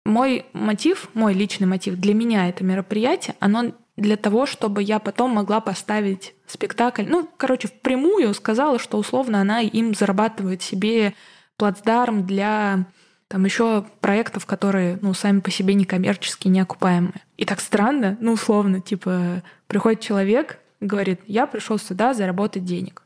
Мой 0.04 0.44
мотив, 0.52 1.08
мой 1.14 1.32
личный 1.32 1.66
мотив 1.66 1.96
для 1.96 2.12
меня 2.12 2.48
это 2.50 2.64
мероприятие, 2.64 3.34
оно 3.40 3.72
для 3.96 4.18
того, 4.18 4.44
чтобы 4.44 4.82
я 4.82 4.98
потом 4.98 5.30
могла 5.30 5.60
поставить 5.60 6.34
спектакль. 6.46 7.04
Ну, 7.08 7.26
короче, 7.38 7.68
впрямую 7.68 8.34
сказала, 8.34 8.78
что 8.78 8.98
условно 8.98 9.40
она 9.40 9.60
им 9.60 9.94
зарабатывает 9.94 10.62
себе 10.62 11.14
плацдарм 11.56 12.26
для 12.26 12.86
там 13.34 13.44
еще 13.44 13.84
проектов, 14.00 14.46
которые, 14.46 14.96
ну, 15.02 15.12
сами 15.12 15.40
по 15.40 15.50
себе 15.50 15.74
не 15.74 15.84
коммерческие, 15.84 16.52
не 16.52 16.60
окупаемые. 16.60 17.20
И 17.36 17.44
так 17.44 17.58
странно, 17.58 18.16
ну, 18.20 18.34
условно, 18.34 18.80
типа, 18.80 19.42
приходит 19.66 19.98
человек, 19.98 20.60
говорит, 20.80 21.20
я 21.26 21.48
пришел 21.48 21.76
сюда 21.76 22.14
заработать 22.14 22.64
денег. 22.64 23.02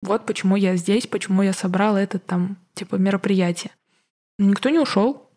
Вот 0.00 0.24
почему 0.24 0.54
я 0.54 0.76
здесь, 0.76 1.08
почему 1.08 1.42
я 1.42 1.52
собрал 1.52 1.96
это 1.96 2.20
там, 2.20 2.58
типа, 2.74 2.94
мероприятие. 2.94 3.72
Никто 4.38 4.68
не 4.68 4.78
ушел, 4.78 5.28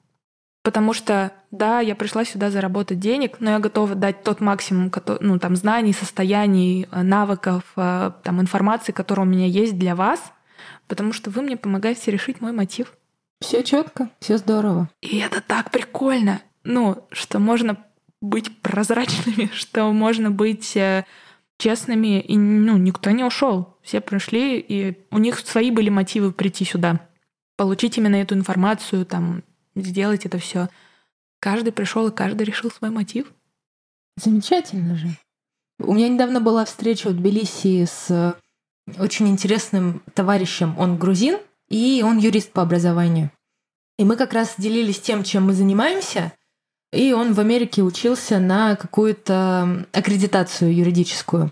Потому 0.62 0.94
что, 0.94 1.32
да, 1.52 1.80
я 1.80 1.96
пришла 1.96 2.24
сюда 2.24 2.52
заработать 2.52 3.00
денег, 3.00 3.38
но 3.40 3.52
я 3.52 3.60
готова 3.60 3.94
дать 3.94 4.24
тот 4.24 4.42
максимум 4.42 4.92
ну, 5.22 5.40
там, 5.40 5.56
знаний, 5.56 5.94
состояний, 5.94 6.88
э, 6.92 7.02
навыков, 7.04 7.64
э, 7.76 8.12
там, 8.24 8.42
информации, 8.42 8.92
которая 8.92 9.28
у 9.28 9.30
меня 9.30 9.46
есть 9.46 9.78
для 9.78 9.96
вас, 9.96 10.20
потому 10.88 11.14
что 11.14 11.30
вы 11.30 11.44
мне 11.44 11.56
помогаете 11.56 12.10
решить 12.10 12.42
мой 12.42 12.52
мотив. 12.52 12.94
Все 13.46 13.64
четко, 13.64 14.10
все 14.20 14.40
здорово. 14.40 14.90
И 15.02 15.20
это 15.20 15.40
так 15.40 15.70
прикольно. 15.70 16.42
Ну, 16.64 17.08
что 17.12 17.38
можно 17.38 17.78
быть 18.20 18.60
прозрачными, 18.62 19.52
что 19.54 19.92
можно 19.92 20.32
быть 20.32 20.76
э, 20.76 21.06
честными, 21.60 22.20
и 22.22 22.38
ну, 22.38 22.78
никто 22.78 23.12
не 23.12 23.24
ушел. 23.24 23.78
Все 23.84 24.02
пришли, 24.02 24.60
и 24.60 24.98
у 25.12 25.20
них 25.20 25.38
свои 25.38 25.70
были 25.70 25.90
мотивы 25.90 26.32
прийти 26.32 26.66
сюда, 26.66 27.08
получить 27.56 28.00
именно 28.00 28.16
эту 28.16 28.34
информацию, 28.34 29.06
там, 29.06 29.44
сделать 29.76 30.26
это 30.26 30.40
все. 30.40 30.68
Каждый 31.40 31.72
пришел, 31.72 32.08
и 32.08 32.16
каждый 32.16 32.48
решил 32.48 32.72
свой 32.72 32.90
мотив. 32.90 33.32
Замечательно 34.18 34.96
же. 34.96 35.10
У 35.78 35.94
меня 35.94 36.10
недавно 36.10 36.42
была 36.42 36.66
встреча 36.66 37.10
в 37.10 37.14
Тбилиси 37.14 37.86
с 37.86 38.36
очень 38.98 39.28
интересным 39.28 40.02
товарищем. 40.16 40.74
Он 40.80 40.98
грузин, 40.98 41.38
и 41.70 42.04
он 42.04 42.18
юрист 42.18 42.52
по 42.52 42.64
образованию. 42.64 43.30
И 43.98 44.04
мы 44.04 44.16
как 44.16 44.34
раз 44.34 44.56
делились 44.58 45.00
тем, 45.00 45.24
чем 45.24 45.46
мы 45.46 45.54
занимаемся. 45.54 46.34
И 46.92 47.14
он 47.14 47.34
в 47.34 47.40
Америке 47.40 47.82
учился 47.82 48.40
на 48.40 48.76
какую-то 48.76 49.86
аккредитацию 49.92 50.76
юридическую. 50.76 51.52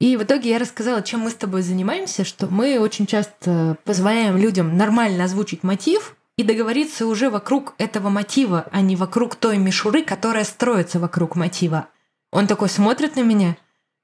И 0.00 0.16
в 0.16 0.22
итоге 0.24 0.50
я 0.50 0.58
рассказала, 0.58 1.02
чем 1.02 1.20
мы 1.20 1.30
с 1.30 1.34
тобой 1.34 1.62
занимаемся, 1.62 2.24
что 2.24 2.46
мы 2.48 2.78
очень 2.78 3.06
часто 3.06 3.78
позволяем 3.84 4.36
людям 4.36 4.76
нормально 4.76 5.24
озвучить 5.24 5.62
мотив, 5.62 6.16
и 6.36 6.42
договориться 6.42 7.06
уже 7.06 7.30
вокруг 7.30 7.74
этого 7.78 8.08
мотива, 8.08 8.66
а 8.72 8.80
не 8.80 8.96
вокруг 8.96 9.36
той 9.36 9.56
мишуры, 9.58 10.02
которая 10.02 10.44
строится 10.44 10.98
вокруг 10.98 11.36
мотива. 11.36 11.88
Он 12.32 12.46
такой 12.46 12.68
смотрит 12.68 13.14
на 13.16 13.20
меня, 13.20 13.56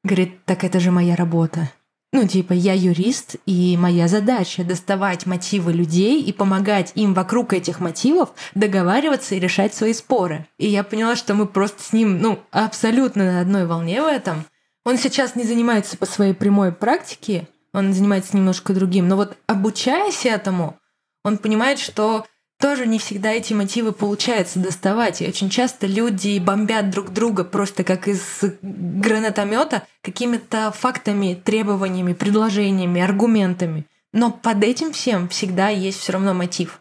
говорит, 0.04 0.44
так 0.44 0.62
это 0.62 0.78
же 0.78 0.92
моя 0.92 1.16
работа. 1.16 1.70
Ну, 2.12 2.26
типа, 2.26 2.52
я 2.52 2.74
юрист, 2.74 3.36
и 3.46 3.76
моя 3.76 4.08
задача 4.08 4.64
доставать 4.64 5.26
мотивы 5.26 5.72
людей 5.72 6.20
и 6.20 6.32
помогать 6.32 6.90
им 6.96 7.14
вокруг 7.14 7.52
этих 7.52 7.78
мотивов 7.78 8.30
договариваться 8.56 9.36
и 9.36 9.40
решать 9.40 9.74
свои 9.74 9.92
споры. 9.92 10.48
И 10.58 10.66
я 10.66 10.82
поняла, 10.82 11.14
что 11.14 11.34
мы 11.34 11.46
просто 11.46 11.82
с 11.84 11.92
ним, 11.92 12.20
ну, 12.20 12.40
абсолютно 12.50 13.24
на 13.24 13.40
одной 13.40 13.64
волне 13.64 14.02
в 14.02 14.06
этом. 14.06 14.44
Он 14.84 14.96
сейчас 14.98 15.36
не 15.36 15.44
занимается 15.44 15.96
по 15.96 16.06
своей 16.06 16.34
прямой 16.34 16.72
практике, 16.72 17.46
он 17.72 17.92
занимается 17.92 18.36
немножко 18.36 18.74
другим. 18.74 19.06
Но 19.06 19.14
вот 19.14 19.36
обучаясь 19.46 20.26
этому, 20.26 20.76
он 21.22 21.38
понимает, 21.38 21.78
что 21.78 22.26
тоже 22.60 22.86
не 22.86 22.98
всегда 22.98 23.32
эти 23.32 23.54
мотивы 23.54 23.92
получается 23.92 24.58
доставать. 24.58 25.22
И 25.22 25.26
очень 25.26 25.48
часто 25.48 25.86
люди 25.86 26.38
бомбят 26.38 26.90
друг 26.90 27.10
друга 27.10 27.42
просто 27.42 27.82
как 27.84 28.06
из 28.06 28.44
гранатомета 28.62 29.82
какими-то 30.02 30.70
фактами, 30.70 31.40
требованиями, 31.42 32.12
предложениями, 32.12 33.00
аргументами. 33.00 33.86
Но 34.12 34.30
под 34.30 34.62
этим 34.62 34.92
всем 34.92 35.28
всегда 35.28 35.68
есть 35.68 35.98
все 35.98 36.12
равно 36.12 36.34
мотив. 36.34 36.80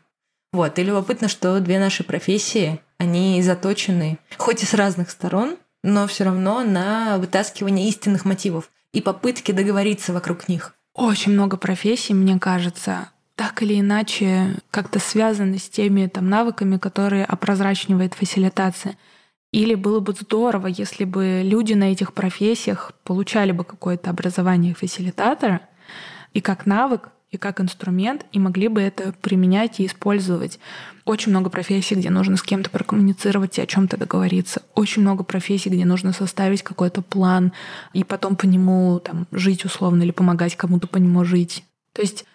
Вот. 0.52 0.78
И 0.78 0.84
любопытно, 0.84 1.30
что 1.30 1.60
две 1.62 1.80
наши 1.80 2.04
профессии, 2.04 2.82
они 2.98 3.42
заточены, 3.42 4.20
хоть 4.38 4.64
и 4.64 4.66
с 4.66 4.74
разных 4.74 5.10
сторон, 5.10 5.58
но 5.84 6.08
все 6.08 6.26
равно 6.26 6.64
на 6.64 7.18
вытаскивание 7.18 7.88
истинных 7.88 8.26
мотивов 8.26 8.70
и 8.92 9.02
попытки 9.02 9.54
договориться 9.54 10.12
вокруг 10.12 10.50
них. 10.50 10.74
Очень 10.94 11.32
много 11.34 11.56
профессий, 11.56 12.14
мне 12.14 12.38
кажется, 12.38 13.10
так 13.40 13.64
или 13.64 13.80
иначе 13.80 14.58
как-то 14.70 15.00
связаны 15.00 15.60
с 15.60 15.70
теми 15.70 16.08
там, 16.08 16.28
навыками, 16.28 16.76
которые 16.76 17.24
опрозрачнивает 17.24 18.14
фасилитация. 18.14 18.98
Или 19.54 19.76
было 19.76 20.02
бы 20.02 20.12
здорово, 20.12 20.68
если 20.68 21.06
бы 21.06 21.40
люди 21.42 21.72
на 21.72 21.86
этих 21.94 22.12
профессиях 22.12 22.92
получали 23.06 23.54
бы 23.54 23.64
какое-то 23.64 24.10
образование 24.10 24.74
фасилитатора 24.74 25.62
и 26.34 26.42
как 26.42 26.66
навык, 26.66 27.12
и 27.32 27.38
как 27.38 27.62
инструмент, 27.62 28.26
и 28.34 28.40
могли 28.40 28.68
бы 28.68 28.82
это 28.82 29.14
применять 29.22 29.80
и 29.80 29.86
использовать. 29.86 30.60
Очень 31.06 31.30
много 31.30 31.50
профессий, 31.50 31.96
где 31.96 32.10
нужно 32.10 32.36
с 32.36 32.44
кем-то 32.44 32.70
прокоммуницировать 32.70 33.58
и 33.58 33.62
о 33.62 33.68
чем-то 33.68 33.96
договориться. 33.96 34.64
Очень 34.76 35.04
много 35.04 35.24
профессий, 35.24 35.70
где 35.70 35.86
нужно 35.86 36.12
составить 36.12 36.62
какой-то 36.62 37.02
план 37.02 37.54
и 37.94 38.04
потом 38.04 38.36
по 38.36 38.44
нему 38.48 39.00
там, 39.00 39.28
жить 39.32 39.64
условно 39.64 40.04
или 40.04 40.12
помогать 40.12 40.58
кому-то 40.58 40.88
по 40.88 40.98
нему 40.98 41.24
жить. 41.24 41.64
То 41.94 42.02
есть 42.02 42.26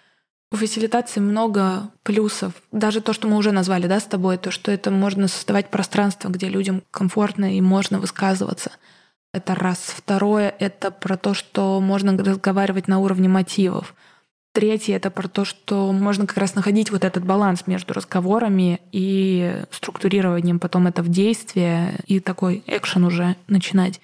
у 0.51 0.57
фасилитации 0.57 1.19
много 1.19 1.89
плюсов. 2.03 2.53
Даже 2.71 3.01
то, 3.01 3.13
что 3.13 3.27
мы 3.27 3.37
уже 3.37 3.51
назвали 3.51 3.87
да, 3.87 3.99
с 3.99 4.05
тобой, 4.05 4.37
то, 4.37 4.51
что 4.51 4.71
это 4.71 4.91
можно 4.91 5.27
создавать 5.27 5.69
пространство, 5.69 6.29
где 6.29 6.47
людям 6.47 6.83
комфортно 6.91 7.57
и 7.57 7.61
можно 7.61 7.99
высказываться. 7.99 8.71
Это 9.33 9.53
раз. 9.53 9.79
Второе— 9.79 10.55
это 10.59 10.91
про 10.91 11.17
то, 11.17 11.33
что 11.33 11.81
можно 11.81 12.17
разговаривать 12.17 12.87
на 12.87 12.99
уровне 12.99 13.27
мотивов. 13.27 13.93
Третье— 14.53 14.95
это 14.95 15.11
про 15.11 15.27
то, 15.27 15.43
что 15.43 15.91
можно 15.91 16.25
как 16.25 16.37
раз 16.37 16.55
находить 16.55 16.89
вот 16.89 17.03
этот 17.03 17.25
баланс 17.25 17.67
между 17.67 17.93
разговорами 17.93 18.79
и 18.93 19.63
структурированием 19.71 20.59
потом 20.59 20.87
это 20.87 21.03
в 21.03 21.09
действие 21.09 21.99
и 22.05 22.21
такой 22.21 22.63
экшен 22.65 23.03
уже 23.03 23.35
начинать. 23.47 23.99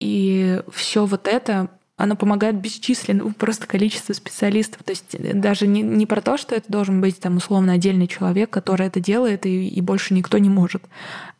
И 0.00 0.60
все 0.72 1.06
вот 1.06 1.28
это 1.28 1.68
оно 1.98 2.14
помогает 2.14 2.56
бесчисленному 2.60 3.34
просто 3.34 3.66
количеству 3.66 4.14
специалистов. 4.14 4.84
То 4.84 4.92
есть 4.92 5.14
э, 5.14 5.34
даже 5.34 5.66
не, 5.66 5.82
не 5.82 6.06
про 6.06 6.22
то, 6.22 6.38
что 6.38 6.54
это 6.54 6.70
должен 6.70 7.00
быть 7.00 7.18
там 7.18 7.36
условно 7.36 7.72
отдельный 7.72 8.06
человек, 8.06 8.50
который 8.50 8.86
это 8.86 9.00
делает, 9.00 9.44
и, 9.44 9.68
и 9.68 9.80
больше 9.80 10.14
никто 10.14 10.38
не 10.38 10.48
может. 10.48 10.84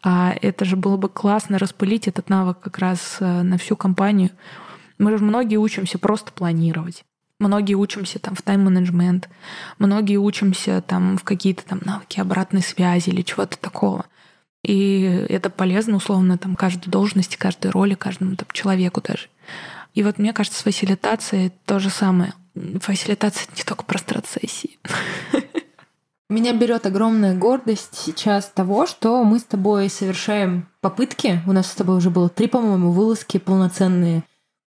А 0.02 0.34
это 0.42 0.64
же 0.64 0.76
было 0.76 0.96
бы 0.96 1.08
классно 1.08 1.58
распылить 1.58 2.08
этот 2.08 2.28
навык 2.28 2.58
как 2.58 2.78
раз 2.78 3.18
э, 3.20 3.42
на 3.42 3.56
всю 3.56 3.76
компанию. 3.76 4.30
Мы 4.98 5.16
же 5.16 5.24
многие 5.24 5.56
учимся 5.56 5.96
просто 5.96 6.32
планировать. 6.32 7.04
Многие 7.38 7.74
учимся 7.74 8.18
там 8.18 8.34
в 8.34 8.42
тайм-менеджмент, 8.42 9.28
многие 9.78 10.16
учимся 10.16 10.82
там 10.82 11.16
в 11.16 11.22
какие-то 11.22 11.64
там 11.64 11.80
навыки 11.84 12.18
обратной 12.18 12.62
связи 12.62 13.10
или 13.10 13.22
чего-то 13.22 13.56
такого. 13.58 14.06
И 14.64 15.02
это 15.28 15.50
полезно, 15.50 15.98
условно, 15.98 16.36
там 16.36 16.56
каждой 16.56 16.90
должности, 16.90 17.36
каждой 17.36 17.70
роли, 17.70 17.94
каждому 17.94 18.34
там, 18.34 18.48
человеку 18.52 19.00
даже. 19.00 19.28
И 19.98 20.02
вот 20.04 20.18
мне 20.18 20.32
кажется, 20.32 20.60
с 20.60 20.62
фасилитацией 20.62 21.50
то 21.64 21.80
же 21.80 21.90
самое. 21.90 22.32
Фасилитация 22.54 23.48
не 23.56 23.64
только 23.64 23.82
про 23.82 23.98
страцессии. 23.98 24.78
Меня 26.30 26.52
берет 26.52 26.86
огромная 26.86 27.34
гордость 27.34 27.96
сейчас 27.96 28.46
того, 28.46 28.86
что 28.86 29.24
мы 29.24 29.40
с 29.40 29.42
тобой 29.42 29.90
совершаем 29.90 30.68
попытки. 30.80 31.42
У 31.48 31.52
нас 31.52 31.66
с 31.66 31.74
тобой 31.74 31.96
уже 31.96 32.10
было 32.10 32.28
три, 32.28 32.46
по-моему, 32.46 32.92
вылазки 32.92 33.38
полноценные 33.38 34.22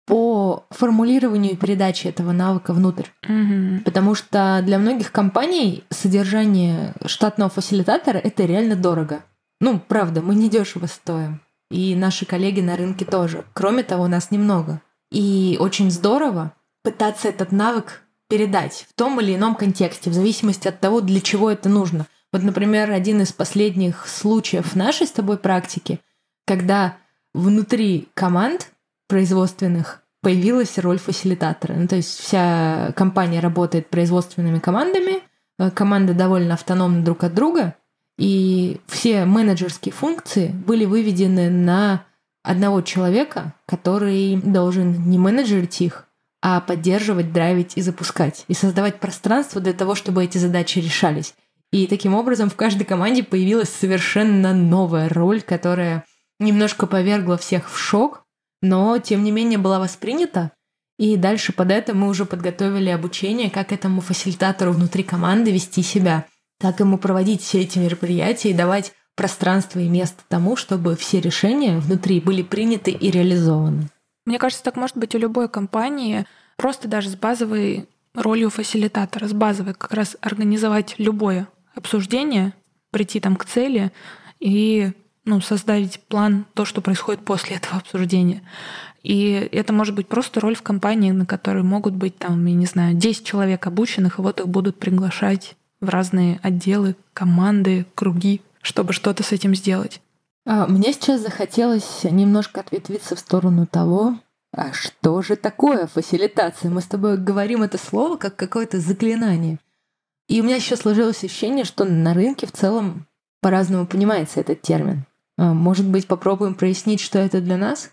по 0.09 0.67
формулированию 0.71 1.53
и 1.53 1.57
передаче 1.57 2.09
этого 2.09 2.33
навыка 2.33 2.73
внутрь. 2.73 3.07
Угу. 3.23 3.85
Потому 3.85 4.17
что 4.17 4.61
для 4.65 4.81
многих 4.81 5.13
компаний 5.13 5.85
содержание 5.91 6.95
штатного 7.07 7.49
фасилитатора 7.49 8.19
это 8.19 8.45
реально 8.45 8.75
дорого. 8.75 9.21
Ну, 9.61 9.79
правда, 9.79 10.21
мы 10.21 10.35
недешево 10.35 10.87
стоим. 10.87 11.41
И 11.71 11.95
наши 11.95 12.27
коллеги 12.27 12.61
на 12.61 12.77
рынке 12.77 13.05
тоже. 13.05 13.45
Кроме 13.53 13.85
того, 13.85 14.09
нас 14.09 14.33
немного. 14.33 14.83
И 15.13 15.59
очень 15.61 15.91
здорово 15.91 16.55
пытаться 16.83 17.29
этот 17.29 17.53
навык 17.53 18.03
передать 18.29 18.87
в 18.89 18.95
том 18.95 19.21
или 19.21 19.35
ином 19.35 19.55
контексте, 19.55 20.09
в 20.09 20.15
зависимости 20.15 20.67
от 20.67 20.81
того, 20.81 21.03
для 21.03 21.21
чего 21.21 21.51
это 21.51 21.69
нужно. 21.69 22.07
Вот, 22.33 22.43
например, 22.43 22.91
один 22.91 23.21
из 23.21 23.31
последних 23.31 24.09
случаев 24.09 24.75
нашей 24.75 25.07
с 25.07 25.11
тобой 25.11 25.37
практики, 25.37 26.01
когда 26.47 26.97
внутри 27.35 28.09
команд 28.15 28.73
производственных 29.07 30.03
появилась 30.23 30.79
роль 30.79 30.99
фасилитатора. 30.99 31.75
Ну, 31.75 31.87
то 31.87 31.97
есть 31.97 32.19
вся 32.19 32.93
компания 32.97 33.41
работает 33.41 33.91
производственными 33.91 34.61
командами, 34.61 35.21
э, 35.59 35.71
команды 35.71 36.15
довольно 36.15 36.55
автономны 36.55 37.03
друг 37.03 37.25
от 37.25 37.35
друга, 37.35 37.75
и 38.17 38.81
все 38.87 39.27
менеджерские 39.27 39.93
функции 39.93 40.49
были 40.49 40.87
выведены 40.87 41.51
на 41.51 42.07
одного 42.43 42.81
человека, 42.83 43.55
который 43.67 44.37
должен 44.37 45.09
не 45.09 45.19
менеджерить 45.19 45.81
их, 45.81 46.07
а 46.41 46.61
поддерживать, 46.61 47.33
драйвить 47.33 47.77
и 47.77 47.83
запускать, 47.83 48.45
и 48.49 48.55
создавать 48.55 48.99
пространство 48.99 49.61
для 49.61 49.73
того, 49.73 49.95
чтобы 49.95 50.25
эти 50.25 50.39
задачи 50.39 50.81
решались. 50.81 51.35
И 51.71 51.87
таким 51.87 52.15
образом 52.15 52.51
в 52.51 52.57
каждой 52.57 52.85
команде 52.85 53.23
появилась 53.23 53.71
совершенно 53.71 54.53
новая 54.53 55.09
роль, 55.09 55.41
которая 55.41 56.05
немножко 56.39 56.87
повергла 56.87 57.39
всех 57.39 57.71
в 57.71 57.79
шок, 57.79 58.25
но 58.61 58.99
тем 58.99 59.25
не 59.25 59.31
менее 59.31 59.59
была 59.59 59.79
воспринята. 59.79 60.51
И 60.99 61.17
дальше 61.17 61.53
под 61.53 61.71
это 61.71 61.95
мы 61.95 62.09
уже 62.09 62.27
подготовили 62.27 62.91
обучение, 62.91 63.51
как 63.51 63.73
этому 63.73 64.01
фасилитатору 64.01 64.73
внутри 64.73 65.03
команды 65.03 65.51
вести 65.51 65.83
себя, 65.83 66.27
как 66.61 66.81
ему 66.81 66.99
проводить 66.99 67.43
все 67.43 67.63
эти 67.63 67.79
мероприятия 67.79 68.51
и 68.51 68.55
давать 68.55 68.93
пространство 69.15 69.79
и 69.79 69.89
место 69.89 70.23
тому, 70.29 70.57
чтобы 70.57 70.97
все 70.97 71.21
решения 71.21 71.79
внутри 71.79 72.21
были 72.21 72.43
приняты 72.43 72.91
и 72.91 73.11
реализованы. 73.11 73.89
Мне 74.25 74.39
кажется, 74.39 74.65
так 74.65 74.77
может 74.77 74.97
быть 74.97 75.15
у 75.15 75.19
любой 75.19 75.49
компании, 75.49 76.27
просто 76.57 76.89
даже 76.89 77.11
с 77.11 77.17
базовой 77.17 77.89
ролью 78.15 78.51
фасилитатора, 78.51 79.27
с 79.27 79.33
базовой 79.33 79.75
как 79.75 79.93
раз 79.93 80.17
организовать 80.21 80.95
любое 80.99 81.49
обсуждение, 81.75 82.53
прийти 82.91 83.21
там 83.21 83.37
к 83.37 83.45
цели 83.45 83.91
и 84.39 84.93
ну, 85.25 85.41
создать 85.41 86.01
план, 86.09 86.47
то, 86.55 86.65
что 86.65 86.81
происходит 86.81 87.25
после 87.25 87.57
этого 87.57 87.79
обсуждения. 87.79 88.43
И 89.03 89.49
это 89.53 89.73
может 89.73 89.95
быть 89.95 90.09
просто 90.09 90.41
роль 90.41 90.55
в 90.55 90.63
компании, 90.63 91.11
на 91.11 91.27
которой 91.27 91.63
могут 91.63 91.95
быть 91.95 92.19
там, 92.19 92.45
я 92.47 92.55
не 92.55 92.67
знаю, 92.67 92.95
10 92.95 93.25
человек 93.25 93.67
обученных, 93.67 94.19
и 94.19 94.23
вот 94.23 94.41
их 94.41 94.49
будут 94.49 94.79
приглашать 94.79 95.57
в 95.81 95.89
разные 95.89 96.39
отделы, 96.43 96.97
команды, 97.13 97.87
круги, 97.95 98.41
чтобы 98.63 98.95
что-то 98.95 99.23
с 99.23 99.33
этим 99.33 99.55
сделать. 99.55 100.01
А, 100.47 100.67
мне 100.67 100.93
сейчас 100.93 101.21
захотелось 101.21 102.05
немножко 102.05 102.61
ответвиться 102.61 103.15
в 103.15 103.21
сторону 103.21 103.67
того, 103.67 104.17
а 104.55 104.73
что 104.73 105.23
же 105.23 105.37
такое 105.37 105.87
фасилитация? 105.87 106.71
Мы 106.71 106.81
с 106.81 106.87
тобой 106.87 107.17
говорим 107.17 107.63
это 107.63 107.79
слово 107.79 108.17
как 108.17 108.37
какое-то 108.37 108.81
заклинание. 108.81 109.59
И 110.29 110.41
у 110.41 110.45
меня 110.45 110.57
еще 110.57 110.77
сложилось 110.77 111.25
ощущение, 111.25 111.65
что 111.65 111.85
на 111.85 112.15
рынке 112.15 112.47
в 112.47 112.53
целом 112.53 113.07
по-разному 113.41 113.87
понимается 113.87 114.41
этот 114.41 114.63
термин. 114.63 115.05
А, 115.37 115.55
может 115.55 115.87
быть, 115.87 116.07
попробуем 116.07 116.55
прояснить, 116.55 117.01
что 117.01 117.19
это 117.19 117.41
для 117.41 117.57
нас? 117.57 117.91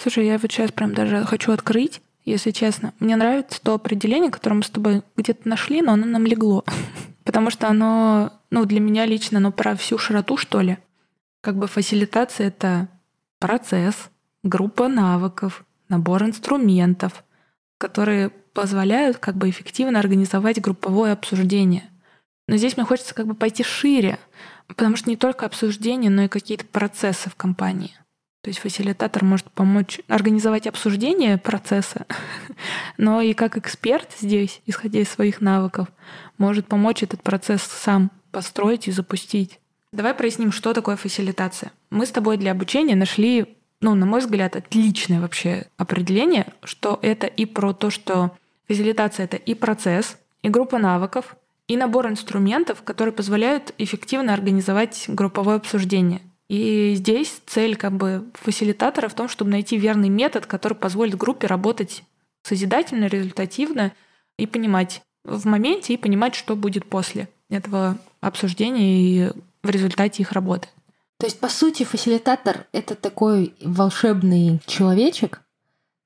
Слушай, 0.00 0.26
я 0.26 0.38
вот 0.38 0.50
сейчас 0.50 0.72
прям 0.72 0.94
даже 0.94 1.24
хочу 1.24 1.52
открыть, 1.52 2.00
если 2.24 2.52
честно. 2.52 2.94
Мне 3.00 3.16
нравится 3.16 3.60
то 3.62 3.74
определение, 3.74 4.30
которое 4.30 4.56
мы 4.56 4.62
с 4.62 4.70
тобой 4.70 5.02
где-то 5.16 5.48
нашли, 5.48 5.82
но 5.82 5.92
оно 5.92 6.06
нам 6.06 6.24
легло. 6.24 6.64
Потому 7.24 7.50
что 7.50 7.68
оно, 7.68 8.32
ну, 8.50 8.64
для 8.64 8.80
меня 8.80 9.06
лично, 9.06 9.38
оно 9.38 9.52
про 9.52 9.76
всю 9.76 9.96
широту, 9.96 10.36
что 10.36 10.60
ли. 10.60 10.78
Как 11.40 11.56
бы 11.56 11.68
фасилитация— 11.68 12.46
это 12.48 12.88
процесс, 13.38 14.10
группа 14.42 14.88
навыков, 14.88 15.64
набор 15.88 16.24
инструментов, 16.24 17.24
которые 17.78 18.30
позволяют 18.30 19.18
как 19.18 19.36
бы 19.36 19.48
эффективно 19.48 19.98
организовать 19.98 20.60
групповое 20.60 21.12
обсуждение. 21.12 21.88
Но 22.48 22.56
здесь 22.56 22.76
мне 22.76 22.84
хочется 22.84 23.14
как 23.14 23.26
бы 23.26 23.34
пойти 23.34 23.62
шире, 23.62 24.18
потому 24.66 24.96
что 24.96 25.08
не 25.08 25.16
только 25.16 25.46
обсуждение, 25.46 26.10
но 26.10 26.22
и 26.22 26.28
какие-то 26.28 26.66
процессы 26.66 27.30
в 27.30 27.36
компании. 27.36 27.92
То 28.42 28.48
есть 28.48 28.58
фасилитатор 28.58 29.22
может 29.22 29.50
помочь 29.52 30.00
организовать 30.08 30.66
обсуждение 30.66 31.38
процесса, 31.38 32.06
но 32.96 33.20
и 33.20 33.34
как 33.34 33.56
эксперт 33.56 34.16
здесь, 34.18 34.62
исходя 34.66 35.00
из 35.00 35.08
своих 35.08 35.40
навыков, 35.40 35.88
может 36.38 36.66
помочь 36.66 37.02
этот 37.02 37.22
процесс 37.22 37.62
сам 37.62 38.10
построить 38.30 38.88
и 38.88 38.92
запустить. 38.92 39.60
Давай 39.92 40.14
проясним, 40.14 40.52
что 40.52 40.72
такое 40.72 40.96
фасилитация. 40.96 41.72
Мы 41.90 42.06
с 42.06 42.10
тобой 42.10 42.36
для 42.36 42.52
обучения 42.52 42.94
нашли, 42.94 43.56
ну, 43.80 43.94
на 43.94 44.06
мой 44.06 44.20
взгляд, 44.20 44.54
отличное 44.54 45.20
вообще 45.20 45.66
определение, 45.76 46.46
что 46.62 46.98
это 47.02 47.26
и 47.26 47.44
про 47.44 47.72
то, 47.72 47.90
что 47.90 48.32
фасилитация— 48.68 49.24
это 49.26 49.36
и 49.36 49.54
процесс, 49.54 50.16
и 50.42 50.48
группа 50.48 50.78
навыков, 50.78 51.36
и 51.66 51.76
набор 51.76 52.08
инструментов, 52.08 52.82
которые 52.82 53.12
позволяют 53.12 53.74
эффективно 53.78 54.32
организовать 54.34 55.04
групповое 55.08 55.56
обсуждение. 55.56 56.20
И 56.48 56.94
здесь 56.96 57.40
цель 57.46 57.76
как 57.76 57.92
бы 57.92 58.24
фасилитатора 58.34 59.08
в 59.08 59.14
том, 59.14 59.28
чтобы 59.28 59.52
найти 59.52 59.76
верный 59.76 60.08
метод, 60.08 60.46
который 60.46 60.74
позволит 60.74 61.16
группе 61.16 61.46
работать 61.46 62.02
созидательно, 62.42 63.06
результативно 63.06 63.92
и 64.36 64.46
понимать 64.46 65.02
в 65.24 65.46
моменте 65.46 65.94
и 65.94 65.96
понимать, 65.96 66.34
что 66.34 66.56
будет 66.56 66.86
после 66.86 67.28
этого 67.50 67.98
обсуждения 68.20 69.02
и 69.02 69.32
в 69.62 69.68
результате 69.68 70.22
их 70.22 70.32
работы. 70.32 70.68
То 71.18 71.26
есть, 71.26 71.38
по 71.38 71.48
сути, 71.48 71.82
фасилитатор— 71.82 72.66
это 72.72 72.94
такой 72.94 73.54
волшебный 73.60 74.60
человечек, 74.66 75.42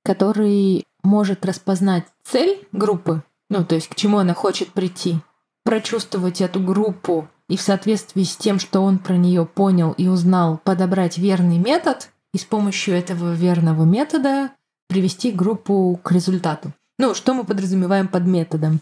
который 0.05 0.85
может 1.05 1.47
распознать 1.47 2.05
цель 2.25 2.67
группы, 2.73 3.23
ну, 3.49 3.65
то 3.65 3.77
есть 3.77 3.89
к 3.89 3.95
чему 3.95 4.19
она 4.19 4.35
хочет 4.35 4.71
прийти, 4.71 5.19
прочувствовать 5.65 6.41
эту 6.41 6.61
группу 6.61 7.29
и 7.49 7.57
в 7.57 7.63
соответствии 7.63 8.25
с 8.25 8.37
тем, 8.37 8.59
что 8.59 8.81
он 8.81 8.99
про 8.99 9.15
нее 9.15 9.47
понял 9.47 9.93
и 9.93 10.09
узнал, 10.09 10.59
подобрать 10.59 11.19
верный 11.19 11.59
метод 11.59 12.11
и 12.33 12.39
с 12.39 12.45
помощью 12.45 12.95
этого 12.95 13.35
верного 13.35 13.85
метода 13.85 14.51
привести 14.89 15.31
группу 15.31 15.99
к 16.03 16.11
результату. 16.11 16.73
Ну, 16.99 17.15
что 17.15 17.35
мы 17.35 17.45
подразумеваем 17.45 18.09
под 18.09 18.25
методом? 18.27 18.81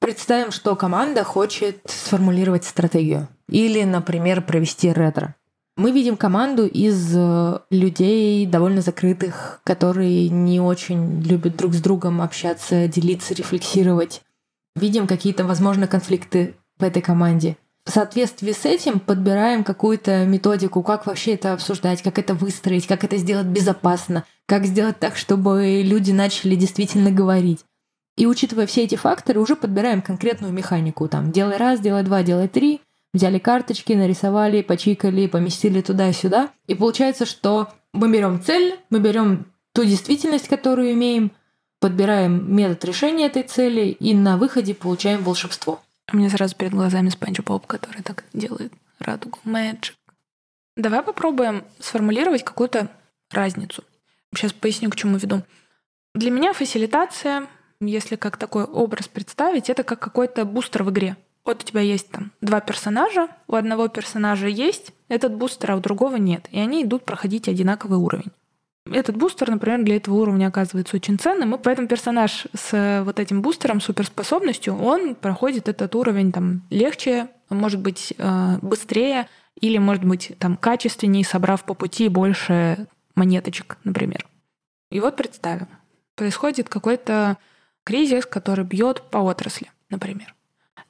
Представим, 0.00 0.50
что 0.50 0.76
команда 0.76 1.24
хочет 1.24 1.82
сформулировать 1.84 2.64
стратегию 2.64 3.28
или, 3.50 3.84
например, 3.84 4.40
провести 4.40 4.90
ретро. 4.90 5.34
Мы 5.76 5.92
видим 5.92 6.16
команду 6.16 6.66
из 6.66 7.14
э, 7.14 7.58
людей 7.70 8.46
довольно 8.46 8.80
закрытых, 8.80 9.60
которые 9.62 10.28
не 10.30 10.58
очень 10.58 11.22
любят 11.22 11.56
друг 11.56 11.74
с 11.74 11.82
другом 11.82 12.22
общаться, 12.22 12.88
делиться, 12.88 13.34
рефлексировать. 13.34 14.22
Видим 14.74 15.06
какие-то, 15.06 15.44
возможно, 15.44 15.86
конфликты 15.86 16.54
в 16.78 16.82
этой 16.82 17.02
команде. 17.02 17.56
В 17.84 17.90
соответствии 17.90 18.52
с 18.52 18.64
этим 18.64 19.00
подбираем 19.00 19.64
какую-то 19.64 20.24
методику, 20.24 20.82
как 20.82 21.06
вообще 21.06 21.34
это 21.34 21.52
обсуждать, 21.52 22.02
как 22.02 22.18
это 22.18 22.34
выстроить, 22.34 22.86
как 22.86 23.04
это 23.04 23.16
сделать 23.16 23.46
безопасно, 23.46 24.24
как 24.46 24.64
сделать 24.64 24.98
так, 24.98 25.16
чтобы 25.16 25.82
люди 25.84 26.10
начали 26.10 26.54
действительно 26.54 27.10
говорить. 27.10 27.64
И 28.20 28.26
учитывая 28.26 28.66
все 28.66 28.84
эти 28.84 28.96
факторы, 28.96 29.40
уже 29.40 29.56
подбираем 29.56 30.02
конкретную 30.02 30.52
механику. 30.52 31.08
Там, 31.08 31.32
делай 31.32 31.56
раз, 31.56 31.80
делай 31.80 32.02
два, 32.02 32.22
делай 32.22 32.48
три. 32.48 32.82
Взяли 33.14 33.38
карточки, 33.38 33.94
нарисовали, 33.94 34.60
почикали, 34.60 35.26
поместили 35.26 35.80
туда 35.80 36.10
и 36.66 36.74
получается, 36.74 37.24
что 37.24 37.72
мы 37.94 38.12
берем 38.12 38.42
цель, 38.42 38.78
мы 38.90 39.00
берем 39.00 39.46
ту 39.72 39.86
действительность, 39.86 40.48
которую 40.48 40.92
имеем, 40.92 41.32
подбираем 41.78 42.54
метод 42.54 42.84
решения 42.84 43.24
этой 43.24 43.42
цели 43.42 43.88
и 43.88 44.12
на 44.12 44.36
выходе 44.36 44.74
получаем 44.74 45.24
волшебство. 45.24 45.80
У 46.12 46.18
меня 46.18 46.28
сразу 46.28 46.54
перед 46.54 46.72
глазами 46.72 47.08
Спанч 47.08 47.40
Боб, 47.40 47.66
который 47.66 48.02
так 48.02 48.24
делает 48.34 48.70
радугу. 48.98 49.38
Magic. 49.46 49.92
Давай 50.76 51.02
попробуем 51.02 51.64
сформулировать 51.78 52.44
какую-то 52.44 52.90
разницу. 53.30 53.82
Сейчас 54.34 54.52
поясню, 54.52 54.90
к 54.90 54.96
чему 54.96 55.16
веду. 55.16 55.40
Для 56.14 56.30
меня 56.30 56.52
фасилитация, 56.52 57.46
если 57.80 58.16
как 58.16 58.36
такой 58.36 58.64
образ 58.64 59.08
представить, 59.08 59.70
это 59.70 59.82
как 59.82 60.00
какой-то 60.00 60.44
бустер 60.44 60.82
в 60.82 60.90
игре. 60.90 61.16
Вот 61.44 61.62
у 61.62 61.66
тебя 61.66 61.80
есть 61.80 62.10
там 62.10 62.32
два 62.40 62.60
персонажа, 62.60 63.28
у 63.48 63.54
одного 63.54 63.88
персонажа 63.88 64.46
есть 64.46 64.92
этот 65.08 65.34
бустер, 65.34 65.72
а 65.72 65.76
у 65.76 65.80
другого 65.80 66.16
нет. 66.16 66.46
И 66.50 66.58
они 66.58 66.84
идут 66.84 67.04
проходить 67.04 67.48
одинаковый 67.48 67.98
уровень. 67.98 68.30
Этот 68.90 69.16
бустер, 69.16 69.50
например, 69.50 69.82
для 69.82 69.96
этого 69.96 70.16
уровня 70.16 70.48
оказывается 70.48 70.96
очень 70.96 71.18
ценным, 71.18 71.54
и 71.54 71.58
поэтому 71.58 71.86
персонаж 71.86 72.46
с 72.54 73.02
вот 73.04 73.20
этим 73.20 73.42
бустером, 73.42 73.80
суперспособностью, 73.80 74.76
он 74.76 75.14
проходит 75.14 75.68
этот 75.68 75.94
уровень 75.94 76.32
там 76.32 76.62
легче, 76.70 77.28
может 77.50 77.80
быть, 77.80 78.14
э, 78.16 78.58
быстрее, 78.62 79.28
или, 79.60 79.78
может 79.78 80.04
быть, 80.04 80.32
там 80.38 80.56
качественнее, 80.56 81.24
собрав 81.24 81.64
по 81.64 81.74
пути 81.74 82.08
больше 82.08 82.86
монеточек, 83.14 83.76
например. 83.84 84.26
И 84.90 84.98
вот 85.00 85.16
представим, 85.16 85.68
происходит 86.16 86.68
какой-то 86.68 87.36
кризис, 87.84 88.26
который 88.26 88.64
бьет 88.64 89.02
по 89.10 89.18
отрасли, 89.18 89.70
например. 89.88 90.34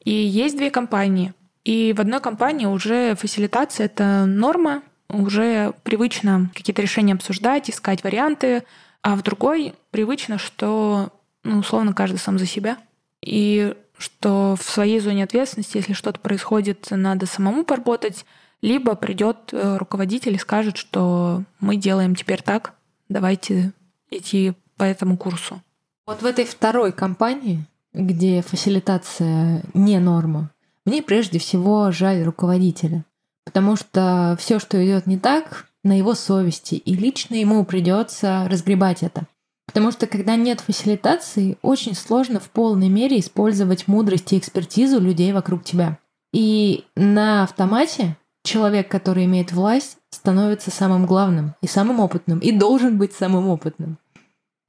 И 0.05 0.12
есть 0.12 0.57
две 0.57 0.70
компании. 0.70 1.35
И 1.64 1.92
в 1.92 2.00
одной 2.00 2.20
компании 2.20 2.66
уже 2.66 3.14
фасилитация— 3.14 3.87
это 3.87 4.24
норма, 4.26 4.83
уже 5.09 5.74
привычно 5.83 6.50
какие-то 6.55 6.83
решения 6.83 7.14
обсуждать, 7.14 7.68
искать 7.68 8.05
варианты, 8.05 8.64
а 9.03 9.16
в 9.16 9.22
другой 9.22 9.74
привычно, 9.90 10.38
что, 10.38 11.11
ну, 11.42 11.59
условно, 11.59 11.92
каждый 11.92 12.18
сам 12.18 12.38
за 12.38 12.46
себя. 12.46 12.79
И 13.22 13.74
что 13.98 14.57
в 14.59 14.62
своей 14.62 15.00
зоне 15.00 15.24
ответственности, 15.24 15.76
если 15.76 15.92
что-то 15.92 16.20
происходит, 16.20 16.88
надо 16.90 17.26
самому 17.26 17.64
поработать, 17.64 18.24
либо 18.62 18.94
придет 18.94 19.50
э, 19.53 19.76
руководитель 19.76 20.35
и 20.35 20.38
скажет, 20.38 20.76
что 20.76 21.44
мы 21.61 21.76
делаем 21.76 22.14
теперь 22.14 22.42
так, 22.42 22.74
давайте 23.09 23.72
идти 24.11 24.55
по 24.76 24.85
этому 24.85 25.16
курсу. 25.16 25.62
Вот 26.10 26.22
в 26.22 26.26
этой 26.26 26.44
второй 26.44 26.90
компании, 26.90 27.64
где 27.92 28.42
фасилитация 28.42 29.62
не 29.74 30.00
норма, 30.00 30.50
мне 30.84 31.04
прежде 31.04 31.38
всего 31.38 31.92
жаль 31.92 32.24
руководителя. 32.24 33.04
Потому 33.44 33.76
что 33.76 34.36
все, 34.40 34.58
что 34.58 34.84
идет 34.84 35.06
не 35.06 35.20
так, 35.20 35.68
на 35.84 35.96
его 35.96 36.14
совести, 36.14 36.74
и 36.74 36.94
лично 36.94 37.36
ему 37.36 37.64
придется 37.64 38.48
разгребать 38.50 39.04
это. 39.04 39.28
Потому 39.68 39.92
что 39.92 40.08
когда 40.08 40.34
нет 40.34 40.58
фасилитации, 40.60 41.58
очень 41.62 41.94
сложно 41.94 42.40
в 42.40 42.50
полной 42.50 42.88
мере 42.88 43.20
использовать 43.20 43.86
мудрость 43.86 44.32
и 44.32 44.38
экспертизу 44.38 44.98
людей 44.98 45.32
вокруг 45.32 45.62
тебя. 45.62 45.96
И 46.32 46.86
на 46.96 47.44
автомате 47.44 48.16
человек, 48.42 48.88
который 48.88 49.26
имеет 49.26 49.52
власть, 49.52 49.96
становится 50.10 50.72
самым 50.72 51.06
главным 51.06 51.54
и 51.62 51.68
самым 51.68 52.00
опытным, 52.00 52.40
и 52.40 52.50
должен 52.50 52.98
быть 52.98 53.12
самым 53.12 53.46
опытным. 53.46 53.96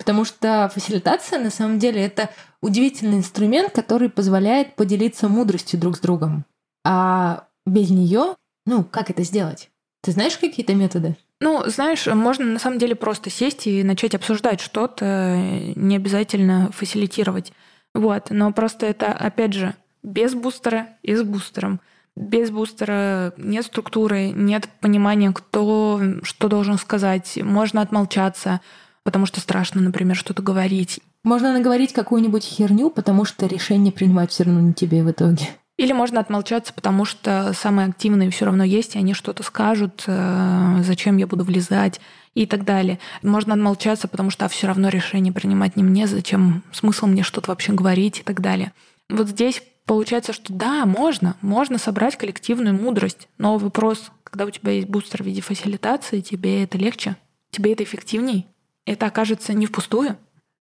Потому 0.01 0.25
что 0.25 0.67
фасилитация 0.73 1.37
на 1.37 1.51
самом 1.51 1.77
деле 1.77 2.03
это 2.03 2.31
удивительный 2.59 3.19
инструмент, 3.19 3.71
который 3.71 4.09
позволяет 4.09 4.75
поделиться 4.75 5.29
мудростью 5.29 5.79
друг 5.79 5.95
с 5.95 5.99
другом. 5.99 6.43
А 6.83 7.45
без 7.67 7.91
нее 7.91 8.35
ну, 8.65 8.83
как 8.83 9.09
это 9.09 9.23
сделать? 9.23 9.69
Ты 10.01 10.11
знаешь 10.11 10.37
какие-то 10.37 10.73
методы? 10.73 11.15
Ну, 11.39 11.63
знаешь, 11.67 12.07
можно 12.07 12.45
на 12.45 12.59
самом 12.59 12.79
деле 12.79 12.95
просто 12.95 13.29
сесть 13.29 13.67
и 13.67 13.83
начать 13.83 14.15
обсуждать 14.15 14.61
что-то, 14.61 15.35
не 15.75 15.95
обязательно 15.95 16.71
фасилитировать. 16.71 17.53
Вот, 17.93 18.29
но 18.29 18.51
просто 18.53 18.85
это, 18.85 19.07
опять 19.07 19.53
же, 19.53 19.75
без 20.03 20.33
бустера 20.33 20.87
и 21.03 21.15
с 21.15 21.23
бустером. 21.23 21.79
Без 22.15 22.51
бустера 22.51 23.33
нет 23.37 23.65
структуры, 23.65 24.29
нет 24.29 24.67
понимания, 24.79 25.31
кто 25.31 26.01
что 26.23 26.47
должен 26.47 26.77
сказать. 26.77 27.39
Можно 27.41 27.81
отмолчаться, 27.81 28.61
потому 29.03 29.25
что 29.25 29.39
страшно, 29.39 29.81
например, 29.81 30.15
что-то 30.15 30.41
говорить. 30.41 30.99
Можно 31.23 31.53
наговорить 31.53 31.93
какую-нибудь 31.93 32.43
херню, 32.43 32.89
потому 32.89 33.25
что 33.25 33.45
решение 33.45 33.91
принимать 33.91 34.31
все 34.31 34.43
равно 34.43 34.61
не 34.61 34.73
тебе 34.73 35.03
в 35.03 35.11
итоге. 35.11 35.49
Или 35.77 35.93
можно 35.93 36.19
отмолчаться, 36.19 36.73
потому 36.73 37.05
что 37.05 37.53
самые 37.53 37.87
активные 37.87 38.29
все 38.29 38.45
равно 38.45 38.63
есть, 38.63 38.95
и 38.95 38.99
они 38.99 39.13
что-то 39.13 39.41
скажут, 39.41 40.03
э, 40.05 40.81
зачем 40.83 41.17
я 41.17 41.25
буду 41.25 41.43
влезать 41.43 41.99
и 42.35 42.45
так 42.45 42.65
далее. 42.65 42.99
Можно 43.23 43.55
отмолчаться, 43.55 44.07
потому 44.07 44.29
что 44.29 44.45
а 44.45 44.49
все 44.49 44.67
равно 44.67 44.89
решение 44.89 45.33
принимать 45.33 45.75
не 45.75 45.83
мне, 45.83 46.07
зачем 46.07 46.63
смысл 46.71 47.07
мне 47.07 47.23
что-то 47.23 47.49
вообще 47.49 47.73
говорить 47.73 48.19
и 48.19 48.23
так 48.23 48.41
далее. 48.41 48.73
Вот 49.09 49.29
здесь 49.29 49.63
получается, 49.85 50.33
что 50.33 50.53
да, 50.53 50.85
можно, 50.85 51.35
можно 51.41 51.77
собрать 51.77 52.15
коллективную 52.15 52.75
мудрость, 52.75 53.27
но 53.37 53.57
вопрос, 53.57 54.11
когда 54.23 54.45
у 54.45 54.51
тебя 54.51 54.73
есть 54.73 54.87
бустер 54.87 55.23
в 55.23 55.25
виде 55.25 55.41
фасилитации, 55.41 56.21
тебе 56.21 56.63
это 56.63 56.77
легче, 56.77 57.15
тебе 57.49 57.73
это 57.73 57.83
эффективней, 57.83 58.47
это 58.85 59.07
окажется 59.07 59.53
не 59.53 59.65
впустую, 59.65 60.17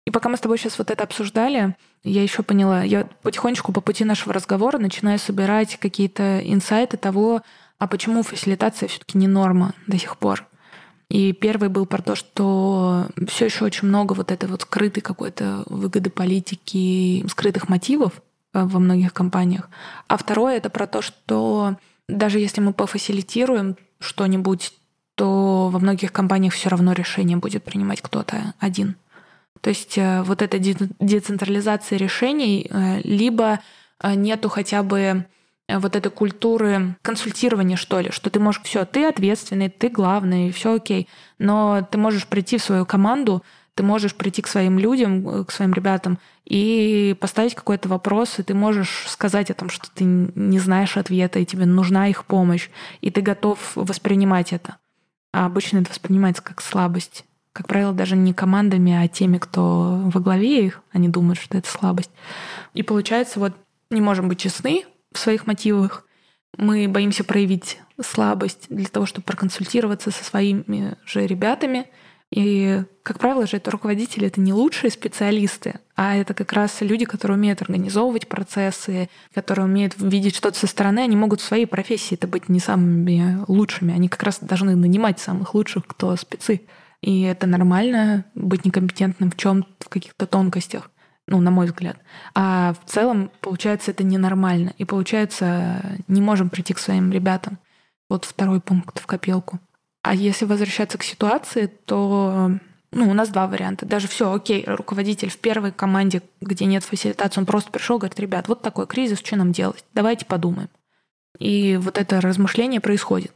и 0.06 0.12
пока 0.12 0.30
мы 0.30 0.38
с 0.38 0.40
тобой 0.40 0.58
сейчас 0.58 0.78
вот 0.78 0.92
это 0.92 1.04
обсуждали, 1.04 1.76
я 2.04 2.22
еще 2.22 2.44
поняла, 2.44 2.84
я 2.84 3.10
потихонечку 3.24 3.72
по 3.72 3.82
пути 3.82 4.06
нашего 4.06 4.34
разговора 4.34 4.78
начинаю 4.78 5.18
собирать 5.18 5.78
какие-то 5.78 6.40
инсайты 6.40 6.98
того, 6.98 7.42
а 7.80 7.88
почему 7.88 8.22
фасилитация 8.22 8.88
все-таки 8.88 9.18
не 9.18 9.28
норма 9.28 9.74
до 9.88 9.98
сих 9.98 10.18
пор. 10.18 10.46
И 11.10 11.34
первый 11.34 11.70
был 11.70 11.86
про 11.86 12.02
то, 12.02 12.16
что 12.16 13.08
все 13.28 13.46
еще 13.46 13.66
очень 13.66 13.88
много 13.88 14.14
вот 14.14 14.32
этой 14.32 14.50
вот 14.50 14.64
скрытой 14.64 15.02
какой-то 15.02 15.64
выгоды 15.68 16.10
политики, 16.10 17.26
скрытых 17.28 17.70
мотивов 17.70 18.22
э, 18.54 18.64
во 18.64 18.80
многих 18.80 19.14
компаниях. 19.14 19.70
А 20.08 20.18
второе— 20.18 20.58
это 20.58 20.70
про 20.70 20.88
то, 20.88 21.02
что 21.02 21.78
даже 22.08 22.40
если 22.40 22.62
мы 22.62 22.74
пофасилитируем 22.74 23.78
что-нибудь, 24.00 24.74
то 25.16 25.70
во 25.70 25.80
многих 25.80 26.12
компаниях 26.12 26.54
все 26.54 26.70
равно 26.70 26.94
решение 26.94 27.38
будет 27.38 27.64
принимать 27.64 28.02
кто-то 28.02 28.54
один. 28.60 28.96
То 29.62 29.70
есть 29.70 29.98
э, 29.98 30.22
вот 30.24 30.42
эта 30.42 30.60
децентрализация 30.60 31.98
решений, 31.98 32.70
э, 32.70 33.02
либо 33.04 33.60
нету 34.04 34.50
хотя 34.50 34.84
бы 34.84 35.26
вот 35.68 35.96
этой 35.96 36.12
культуры 36.12 36.96
консультирования, 37.02 37.78
что 37.78 38.00
ли, 38.00 38.12
что 38.12 38.30
ты 38.30 38.40
можешь 38.40 38.62
все, 38.64 38.86
ты 38.86 39.06
ответственный, 39.06 39.70
ты 39.70 39.90
главный, 39.90 40.52
все 40.52 40.76
окей, 40.76 41.08
но 41.40 41.88
ты 41.90 41.98
можешь 41.98 42.28
прийти 42.28 42.58
в 42.58 42.64
свою 42.64 42.86
команду, 42.86 43.42
ты 43.76 43.84
можешь 43.84 44.16
прийти 44.16 44.42
к 44.42 44.48
своим 44.48 44.80
людям, 44.80 45.28
э, 45.28 45.46
к 45.46 45.52
своим 45.52 45.74
ребятам 45.74 46.18
и 46.46 47.16
поставить 47.20 47.56
какой-то 47.56 47.90
вопрос, 47.90 48.40
и 48.40 48.44
ты 48.44 48.54
можешь 48.54 49.06
сказать 49.08 49.52
о 49.52 49.54
том, 49.54 49.70
что 49.70 49.90
ты 49.94 50.04
не 50.04 50.60
знаешь 50.60 50.98
ответа, 50.98 51.40
и 51.40 51.46
тебе 51.46 51.66
нужна 51.66 52.08
их 52.08 52.26
помощь, 52.26 52.70
и 53.02 53.12
ты 53.12 53.22
готов 53.22 53.60
воспринимать 53.76 54.54
это. 54.54 54.78
А 55.36 55.48
обычно 55.48 55.80
это 55.80 55.90
воспринимается 55.90 56.42
как 56.42 56.62
слабость. 56.62 57.26
Как 57.52 57.68
правило, 57.68 57.92
даже 57.92 58.16
не 58.16 58.34
командами, 58.34 58.94
а 58.94 59.06
теми, 59.10 59.38
кто 59.38 60.02
во 60.06 60.22
главе 60.22 60.66
их, 60.66 60.82
они 60.94 61.10
думают, 61.10 61.38
что 61.42 61.58
это 61.58 61.70
слабость. 61.70 62.10
И 62.74 62.84
получается, 62.84 63.42
вот 63.42 63.52
не 63.90 64.00
можем 64.00 64.30
быть 64.30 64.40
честны 64.40 64.86
в 65.12 65.20
своих 65.20 65.46
мотивах, 65.46 66.06
мы 66.58 66.88
боимся 66.88 67.26
проявить 67.26 67.80
слабость 68.02 68.68
для 68.70 68.86
того, 68.86 69.06
чтобы 69.06 69.26
проконсультироваться 69.26 70.10
со 70.10 70.24
своими 70.24 70.96
же 71.06 71.28
ребятами— 71.28 71.90
и, 72.36 72.84
как 73.02 73.18
правило 73.18 73.48
же, 73.48 73.56
это 73.56 73.72
руководители— 73.72 74.28
это 74.28 74.42
не 74.42 74.52
лучшие 74.52 74.92
специалисты, 74.92 75.80
а 75.96 76.18
это 76.18 76.34
как 76.34 76.52
раз 76.52 76.82
люди, 76.82 77.06
которые 77.06 77.38
умеют 77.38 77.62
организовывать 77.62 78.28
процессы, 78.28 79.10
которые 79.34 79.66
умеют 79.66 79.94
видеть 79.98 80.36
что-то 80.36 80.60
со 80.60 80.68
стороны. 80.68 81.00
Они 81.00 81.16
могут 81.16 81.40
в 81.40 81.46
своей 81.46 81.66
профессии 81.66 82.16
это 82.16 82.28
быть 82.28 82.50
не 82.50 82.60
самыми 82.60 83.46
лучшими. 83.48 83.94
Они 83.94 84.10
как 84.10 84.22
раз 84.24 84.40
должны 84.42 84.76
нанимать 84.76 85.18
самых 85.20 85.56
лучших, 85.56 85.88
кто 85.88 86.14
спецы. 86.18 86.64
И 87.00 87.22
это 87.22 87.48
нормально 87.48 88.26
быть 88.36 88.66
некомпетентным 88.66 89.32
в 89.32 89.38
чем 89.38 89.66
в 89.80 89.88
каких-то 89.88 90.26
тонкостях 90.26 90.92
ну, 91.28 91.40
на 91.40 91.52
мой 91.52 91.68
взгляд. 91.68 91.98
А 92.36 92.74
в 92.74 92.92
целом, 92.92 93.32
получается, 93.40 93.92
это 93.92 94.04
ненормально. 94.04 94.74
И 94.78 94.84
получается, 94.84 95.82
не 96.10 96.22
можем 96.22 96.50
прийти 96.50 96.74
к 96.74 96.80
своим 96.80 97.12
ребятам. 97.12 97.60
Вот 98.10 98.26
второй 98.26 98.60
пункт 98.60 99.00
в 99.00 99.06
копилку. 99.06 99.60
А 100.06 100.14
если 100.14 100.46
возвращаться 100.46 101.00
к 101.00 101.04
ситуации, 101.04 101.66
то 101.66 102.52
ну, 102.92 103.10
у 103.10 103.14
нас 103.16 103.30
два 103.30 103.48
варианта. 103.48 103.88
Даже 103.88 104.08
все, 104.08 104.32
окей, 104.32 104.64
руководитель 104.68 105.32
в 105.32 105.38
первой 105.38 105.72
команде, 105.72 106.22
где 106.42 106.66
нет 106.66 106.84
фасилитации, 106.84 107.40
он 107.40 107.48
просто 107.48 107.72
пришел, 107.72 107.98
говорит, 107.98 108.20
ребят, 108.20 108.48
вот 108.48 108.62
такой 108.62 108.86
кризис, 108.86 109.18
что 109.18 109.36
нам 109.36 109.52
делать? 109.52 109.84
Давайте 109.96 110.28
подумаем. 110.28 110.70
И 111.40 111.78
вот 111.78 111.98
это 111.98 112.22
размышление 112.22 112.82
происходит. 112.82 113.32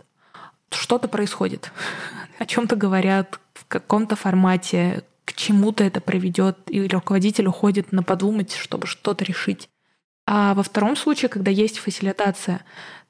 Что-то 0.69 1.07
происходит, 1.07 1.71
о 2.37 2.45
чем-то 2.45 2.75
говорят, 2.75 3.39
в 3.55 3.65
каком-то 3.65 4.15
формате, 4.15 5.03
к 5.25 5.33
чему-то 5.33 5.83
это 5.83 6.01
приведет, 6.01 6.59
и 6.67 6.87
руководитель 6.87 7.47
уходит 7.47 7.91
на 7.91 8.03
подумать, 8.03 8.53
чтобы 8.53 8.85
что-то 8.85 9.25
решить. 9.25 9.69
А 10.27 10.53
во 10.53 10.61
втором 10.61 10.95
случае, 10.95 11.29
когда 11.29 11.49
есть 11.49 11.79
фасилитация, 11.79 12.63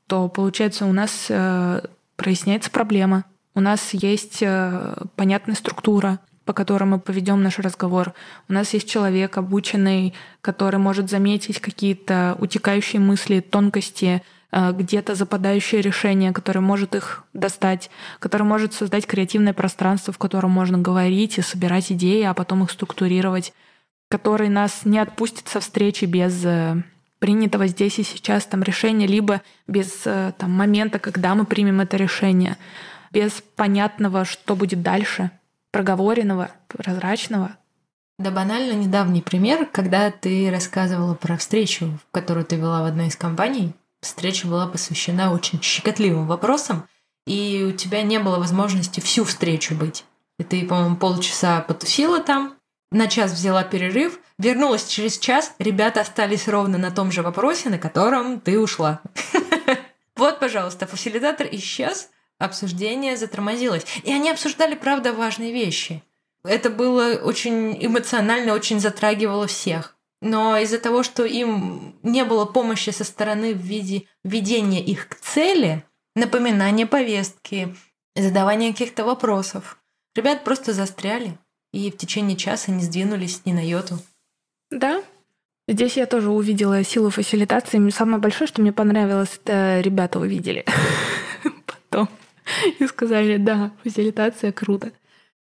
то 0.07 0.29
получается 0.29 0.85
у 0.85 0.93
нас 0.93 1.25
э, 1.27 1.81
проясняется 2.15 2.71
проблема, 2.71 3.25
у 3.55 3.61
нас 3.61 3.93
есть 3.93 4.39
э, 4.41 4.95
понятная 5.15 5.55
структура, 5.55 6.19
по 6.45 6.53
которой 6.53 6.85
мы 6.85 6.99
поведем 6.99 7.43
наш 7.43 7.59
разговор. 7.59 8.13
У 8.47 8.53
нас 8.53 8.73
есть 8.73 8.89
человек 8.89 9.37
обученный, 9.37 10.13
который 10.41 10.79
может 10.79 11.09
заметить 11.09 11.59
какие-то 11.59 12.35
утекающие 12.39 13.01
мысли, 13.01 13.39
тонкости, 13.39 14.21
э, 14.51 14.71
где-то 14.71 15.15
западающие 15.15 15.81
решения, 15.81 16.31
который 16.31 16.61
может 16.61 16.95
их 16.95 17.23
достать, 17.33 17.89
который 18.19 18.43
может 18.43 18.73
создать 18.73 19.07
креативное 19.07 19.53
пространство, 19.53 20.13
в 20.13 20.17
котором 20.17 20.51
можно 20.51 20.77
говорить 20.77 21.37
и 21.37 21.41
собирать 21.41 21.91
идеи, 21.91 22.23
а 22.23 22.33
потом 22.33 22.63
их 22.63 22.71
структурировать, 22.71 23.53
который 24.09 24.49
нас 24.49 24.85
не 24.85 24.99
отпустит 24.99 25.47
со 25.47 25.59
встречи 25.59 26.05
без 26.05 26.45
э, 26.45 26.81
принятого 27.17 27.67
здесь 27.67 27.99
и 27.99 28.03
сейчас 28.03 28.45
там 28.45 28.63
решения, 28.63 29.07
либо 29.07 29.41
без 29.67 29.91
там, 30.37 30.51
момента, 30.51 30.99
когда 30.99 31.35
мы 31.35 31.45
примем 31.45 31.81
это 31.81 31.97
решение 31.97 32.55
без 33.11 33.43
понятного, 33.55 34.25
что 34.25 34.55
будет 34.55 34.81
дальше, 34.81 35.31
проговоренного, 35.71 36.51
прозрачного. 36.67 37.57
Да 38.17 38.31
банально 38.31 38.73
недавний 38.73 39.21
пример, 39.21 39.65
когда 39.65 40.11
ты 40.11 40.51
рассказывала 40.51 41.13
про 41.13 41.37
встречу, 41.37 41.99
которую 42.11 42.45
ты 42.45 42.57
вела 42.57 42.81
в 42.81 42.85
одной 42.85 43.07
из 43.07 43.15
компаний. 43.15 43.73
Встреча 44.01 44.47
была 44.47 44.67
посвящена 44.67 45.33
очень 45.33 45.61
щекотливым 45.61 46.27
вопросам, 46.27 46.87
и 47.25 47.65
у 47.67 47.75
тебя 47.75 48.01
не 48.01 48.19
было 48.19 48.37
возможности 48.37 48.99
всю 48.99 49.23
встречу 49.23 49.75
быть. 49.75 50.05
И 50.37 50.43
ты, 50.43 50.65
по-моему, 50.65 50.95
полчаса 50.95 51.61
потусила 51.61 52.21
там, 52.21 52.55
на 52.91 53.07
час 53.07 53.31
взяла 53.33 53.63
перерыв, 53.63 54.19
вернулась 54.37 54.87
через 54.87 55.17
час, 55.19 55.53
ребята 55.59 56.01
остались 56.01 56.47
ровно 56.47 56.77
на 56.77 56.91
том 56.91 57.11
же 57.11 57.21
вопросе, 57.21 57.69
на 57.69 57.77
котором 57.77 58.39
ты 58.39 58.59
ушла. 58.59 59.01
Вот, 60.15 60.41
пожалуйста, 60.41 60.85
фасилитатор 60.85 61.47
исчез, 61.53 62.09
обсуждение 62.39 63.17
затормозилось. 63.17 63.85
И 64.03 64.11
они 64.11 64.31
обсуждали, 64.31 64.75
правда, 64.75 65.13
важные 65.13 65.53
вещи. 65.53 66.01
Это 66.43 66.69
было 66.69 67.15
очень 67.15 67.77
эмоционально, 67.85 68.53
очень 68.53 68.79
затрагивало 68.79 69.45
всех. 69.45 69.95
Но 70.21 70.57
из-за 70.57 70.79
того, 70.79 71.03
что 71.03 71.25
им 71.25 71.95
не 72.01 72.25
было 72.25 72.45
помощи 72.45 72.89
со 72.89 73.03
стороны 73.03 73.53
в 73.53 73.61
виде 73.61 74.05
ведения 74.23 74.83
их 74.83 75.07
к 75.07 75.15
цели, 75.15 75.83
напоминания 76.15 76.85
повестки, 76.85 77.75
задавания 78.15 78.71
каких-то 78.71 79.05
вопросов, 79.05 79.77
ребят 80.15 80.43
просто 80.43 80.73
застряли 80.73 81.37
и 81.71 81.91
в 81.91 81.97
течение 81.97 82.35
часа 82.35 82.71
не 82.71 82.83
сдвинулись 82.83 83.45
ни 83.45 83.53
на 83.53 83.65
йоту. 83.65 83.99
Да, 84.71 85.03
Здесь 85.69 85.97
я 85.97 86.07
тоже 86.07 86.31
увидела 86.31 86.83
силу 86.83 87.11
фасилитации. 87.11 87.91
Самое 87.91 88.17
большое, 88.17 88.47
что 88.47 88.59
мне 88.59 88.73
понравилось, 88.73 89.39
это 89.43 89.81
ребята 89.81 90.19
увидели 90.19 90.65
потом. 91.67 92.09
и 92.79 92.87
сказали, 92.87 93.37
да, 93.37 93.71
фасилитация 93.83 94.51
круто. 94.51 94.91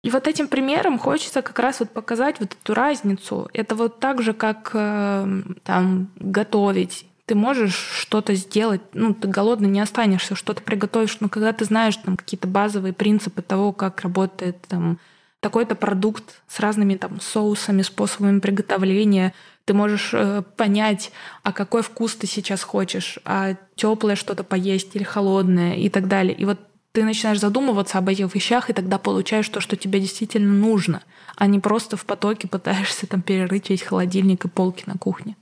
И 0.03 0.12
вот 0.12 0.27
этим 0.27 0.47
примером 0.47 0.99
хочется 0.99 1.41
как 1.41 1.58
раз 1.58 1.79
вот 1.79 1.89
показать 1.89 2.39
вот 2.39 2.55
эту 2.62 2.73
разницу. 2.75 3.49
Это 3.53 3.73
вот 3.73 3.99
так 3.99 4.21
же, 4.21 4.34
как 4.34 4.69
э, 4.73 5.41
там 5.63 6.12
готовить. 6.17 7.08
Ты 7.25 7.34
можешь 7.34 7.73
что-то 7.73 8.36
сделать, 8.36 8.81
ну, 8.93 9.15
ты 9.15 9.27
голодный 9.27 9.67
не 9.67 9.79
останешься, 9.79 10.36
что-то 10.36 10.62
приготовишь, 10.62 11.17
но 11.21 11.29
когда 11.29 11.53
ты 11.53 11.65
знаешь 11.65 11.95
там 11.97 12.17
какие-то 12.17 12.47
базовые 12.47 12.93
принципы 12.93 13.41
того, 13.41 13.73
как 13.73 14.01
работает 14.01 14.62
там 14.67 14.99
такой-то 15.39 15.73
продукт 15.73 16.43
с 16.47 16.60
разными 16.60 16.95
там 16.95 17.19
соусами, 17.19 17.81
способами 17.81 18.39
приготовления, 18.39 19.34
ты 19.65 19.73
можешь 19.73 20.12
э, 20.13 20.43
понять, 20.55 21.12
а 21.41 21.51
какой 21.51 21.81
вкус 21.81 22.13
ты 22.13 22.27
сейчас 22.27 22.62
хочешь, 22.62 23.17
а 23.25 23.55
теплое 23.75 24.15
что-то 24.15 24.43
поесть 24.43 24.95
или 24.95 25.03
холодное 25.03 25.73
и 25.73 25.89
так 25.89 26.08
далее. 26.08 26.36
И 26.36 26.45
вот 26.45 26.60
ты 26.95 27.03
начинаешь 27.03 27.41
задумываться 27.41 27.97
об 27.97 28.08
этих 28.08 28.34
вещах, 28.34 28.69
и 28.69 28.73
тогда 28.73 28.97
получаешь 28.97 29.49
то, 29.49 29.60
что 29.60 29.75
тебе 29.75 29.99
действительно 29.99 30.53
нужно, 30.53 31.03
а 31.36 31.45
не 31.45 31.60
просто 31.60 31.97
в 31.97 32.05
потоке 32.05 32.47
пытаешься 32.47 33.05
там 33.05 33.21
перерыть 33.21 33.69
весь 33.69 33.81
холодильник 33.81 34.45
и 34.45 34.47
полки 34.47 34.86
на 34.88 34.93
кухне. 34.93 35.36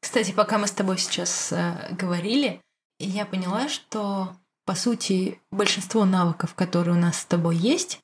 Кстати, 0.00 0.32
пока 0.32 0.56
мы 0.56 0.66
с 0.66 0.72
тобой 0.72 0.96
сейчас 0.96 1.52
э, 1.52 1.94
говорили, 1.94 2.58
я 2.98 3.26
поняла, 3.26 3.68
что 3.68 4.34
по 4.64 4.74
сути 4.74 5.38
большинство 5.50 6.06
навыков, 6.06 6.54
которые 6.54 6.96
у 6.96 7.00
нас 7.00 7.20
с 7.20 7.24
тобой 7.26 7.56
есть, 7.56 7.98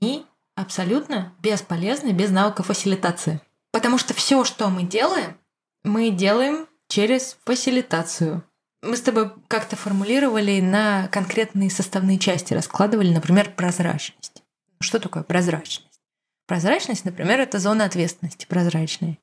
они 0.00 0.24
абсолютно 0.54 1.34
бесполезны 1.42 2.12
без 2.12 2.30
навыков 2.30 2.66
фасилитации. 2.66 3.38
Потому 3.70 3.98
что 3.98 4.14
все, 4.14 4.44
что 4.44 4.70
мы 4.70 4.82
делаем, 4.82 5.36
мы 5.84 6.08
делаем 6.10 6.66
через 6.88 7.36
фасилитацию. 7.44 8.42
Мы 8.86 8.96
с 8.96 9.02
тобой 9.02 9.32
как-то 9.48 9.74
формулировали 9.74 10.60
на 10.60 11.08
конкретные 11.08 11.70
составные 11.70 12.18
части, 12.18 12.54
раскладывали, 12.54 13.12
например, 13.12 13.50
прозрачность. 13.50 14.44
Что 14.80 15.00
такое 15.00 15.24
прозрачность? 15.24 16.00
Прозрачность, 16.46 17.04
например, 17.04 17.40
это 17.40 17.58
зона 17.58 17.84
ответственности 17.84 18.46
прозрачная. 18.46 19.18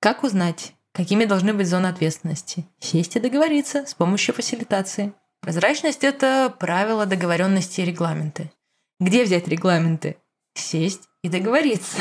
Как 0.00 0.24
узнать, 0.24 0.74
какими 0.92 1.26
должны 1.26 1.54
быть 1.54 1.68
зоны 1.68 1.86
ответственности? 1.86 2.66
Сесть 2.80 3.14
и 3.14 3.20
договориться 3.20 3.86
с 3.86 3.94
помощью 3.94 4.34
фасилитации. 4.34 5.12
Прозрачность– 5.40 6.02
это 6.02 6.52
правила 6.58 7.06
договоренности 7.06 7.82
и 7.82 7.84
регламенты. 7.84 8.50
Где 8.98 9.22
взять 9.22 9.46
регламенты? 9.46 10.16
Сесть 10.54 11.08
и 11.22 11.28
договориться. 11.28 11.98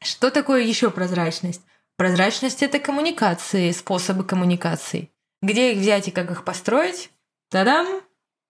Что 0.00 0.30
такое 0.30 0.62
еще 0.62 0.90
прозрачность? 0.90 1.62
Прозрачность– 1.96 2.62
это 2.64 2.78
коммуникации, 2.78 3.72
способы 3.72 4.22
коммуникации. 4.22 5.10
Где 5.42 5.72
их 5.72 5.78
взять 5.78 6.08
и 6.08 6.10
как 6.10 6.30
их 6.30 6.44
построить? 6.44 7.10
Та-дам! 7.50 8.02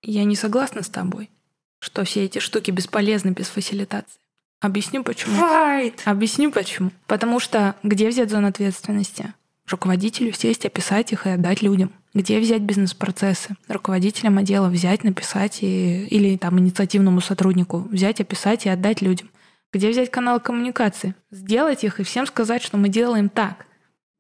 Я 0.03 0.25
не 0.25 0.37
согласна 0.37 0.83
с 0.83 0.89
тобой, 0.89 1.31
что 1.79 2.05
все 2.05 2.25
эти 2.25 2.39
штуки 2.39 2.71
бесполезны 2.71 3.31
без 3.31 3.49
фасилитации. 3.49 4.21
Объясню 4.61 5.05
почему. 5.05 5.41
Fight! 5.41 6.01
Объясню 6.05 6.51
почему. 6.51 6.91
Потому 7.07 7.41
что 7.41 7.77
где 7.83 8.09
взять 8.09 8.31
зону 8.31 8.49
ответственности? 8.49 9.35
руководителю 9.71 10.33
сесть, 10.33 10.67
описать 10.67 11.13
их 11.13 11.27
и 11.27 11.31
отдать 11.31 11.63
людям. 11.63 11.93
Где 12.13 12.41
взять 12.41 12.63
бизнес-процессы? 12.63 13.57
Руководителям 13.69 14.39
отдела 14.39 14.69
взять, 14.69 15.05
написать 15.05 15.63
и, 15.63 16.07
или 16.07 16.37
там 16.37 16.59
инициативному 16.59 17.21
сотруднику 17.21 17.87
взять, 17.91 18.21
описать 18.21 18.67
и 18.67 18.69
отдать 18.69 19.01
людям. 19.01 19.31
Где 19.73 19.91
взять 19.91 20.11
каналы 20.11 20.41
коммуникации? 20.41 21.15
Сделать 21.31 21.85
их 21.85 22.01
и 22.01 22.03
всем 22.03 22.27
сказать, 22.27 22.63
что 22.63 22.77
мы 22.77 22.89
делаем 22.89 23.29
так. 23.29 23.67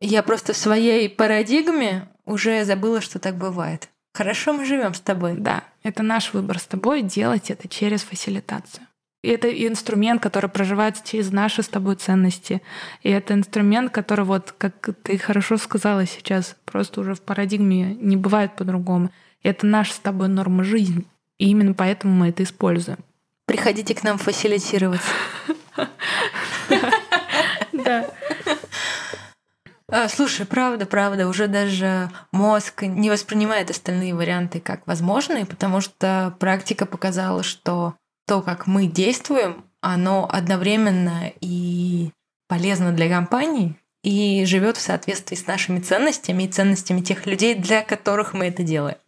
Я 0.00 0.22
просто 0.22 0.52
в 0.52 0.56
своей 0.56 1.09
парадигме 1.09 2.09
уже 2.30 2.64
забыла, 2.64 3.00
что 3.00 3.18
так 3.18 3.36
бывает. 3.36 3.88
Хорошо, 4.14 4.52
мы 4.52 4.64
живем 4.64 4.94
с 4.94 5.00
тобой. 5.00 5.34
Да, 5.36 5.64
это 5.82 6.02
наш 6.02 6.32
выбор 6.32 6.58
с 6.58 6.66
тобой 6.66 7.02
делать 7.02 7.50
это 7.50 7.68
через 7.68 8.02
фасилитацию. 8.02 8.86
И 9.22 9.28
это 9.28 9.50
инструмент, 9.50 10.22
который 10.22 10.48
проживается 10.48 11.02
через 11.06 11.30
наши 11.30 11.62
с 11.62 11.68
тобой 11.68 11.96
ценности. 11.96 12.62
И 13.02 13.10
это 13.10 13.34
инструмент, 13.34 13.92
который, 13.92 14.24
вот, 14.24 14.54
как 14.56 14.90
ты 15.02 15.18
хорошо 15.18 15.58
сказала 15.58 16.06
сейчас, 16.06 16.56
просто 16.64 17.02
уже 17.02 17.14
в 17.14 17.20
парадигме 17.20 17.94
не 17.94 18.16
бывает 18.16 18.56
по-другому. 18.56 19.10
Это 19.42 19.66
наша 19.66 19.92
с 19.92 19.98
тобой 19.98 20.28
норма 20.28 20.64
жизни. 20.64 21.04
И 21.38 21.50
именно 21.50 21.74
поэтому 21.74 22.14
мы 22.14 22.28
это 22.30 22.42
используем. 22.42 22.98
Приходите 23.44 23.94
к 23.94 24.02
нам 24.02 24.18
фасилитировать. 24.18 25.00
Да. 27.72 28.10
А, 29.92 30.09
слушай, 30.09 30.46
правда, 30.46 30.87
правда, 30.87 31.26
уже 31.26 31.48
даже 31.48 32.11
мозг 32.33 32.83
не 32.83 33.11
воспринимает 33.11 33.70
остальные 33.70 34.14
варианты 34.14 34.61
как 34.61 34.87
возможные, 34.87 35.46
потому 35.46 35.81
что 35.81 36.35
практика 36.38 36.87
показала, 36.87 37.42
что 37.42 37.94
то, 38.26 38.42
как 38.42 38.66
мы 38.66 38.87
действуем, 38.87 39.64
оно 39.81 40.29
одновременно 40.31 41.33
и 41.40 42.11
полезно 42.48 42.92
для 42.92 43.09
компании, 43.09 43.76
и 44.03 44.44
живет 44.44 44.76
в 44.76 44.81
соответствии 44.81 45.37
с 45.37 45.46
нашими 45.46 45.81
ценностями 45.81 46.44
и 46.44 46.48
ценностями 46.48 47.00
тех 47.00 47.26
людей, 47.26 47.55
для 47.55 47.83
которых 47.83 48.33
мы 48.33 48.46
это 48.46 48.62
делаем. 48.62 48.98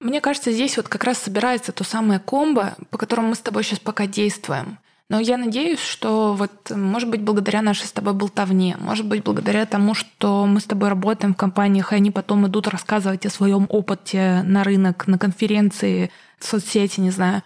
Мне 0.00 0.20
кажется, 0.20 0.52
здесь 0.52 0.76
вот 0.76 0.88
как 0.88 1.04
раз 1.04 1.18
собирается 1.18 1.72
то 1.72 1.82
самое 1.82 2.20
комбо, 2.20 2.76
по 2.90 2.98
которому 2.98 3.28
мы 3.28 3.34
с 3.34 3.40
тобой 3.40 3.64
сейчас 3.64 3.80
пока 3.80 4.06
действуем. 4.06 4.78
Но 5.10 5.18
я 5.18 5.38
надеюсь, 5.38 5.80
что 5.80 6.34
вот, 6.34 6.70
может 6.70 7.08
быть, 7.08 7.22
благодаря 7.22 7.62
нашей 7.62 7.86
с 7.86 7.92
тобой 7.92 8.12
болтовне, 8.12 8.76
может 8.78 9.06
быть, 9.06 9.24
благодаря 9.24 9.64
тому, 9.64 9.94
что 9.94 10.44
мы 10.44 10.60
с 10.60 10.64
тобой 10.64 10.90
работаем 10.90 11.32
в 11.32 11.36
компаниях, 11.36 11.92
и 11.92 11.96
они 11.96 12.10
потом 12.10 12.46
идут 12.46 12.68
рассказывать 12.68 13.24
о 13.24 13.30
своем 13.30 13.66
опыте 13.70 14.42
на 14.44 14.64
рынок, 14.64 15.06
на 15.06 15.18
конференции, 15.18 16.10
в 16.38 16.44
соцсети, 16.44 17.00
не 17.00 17.10
знаю, 17.10 17.42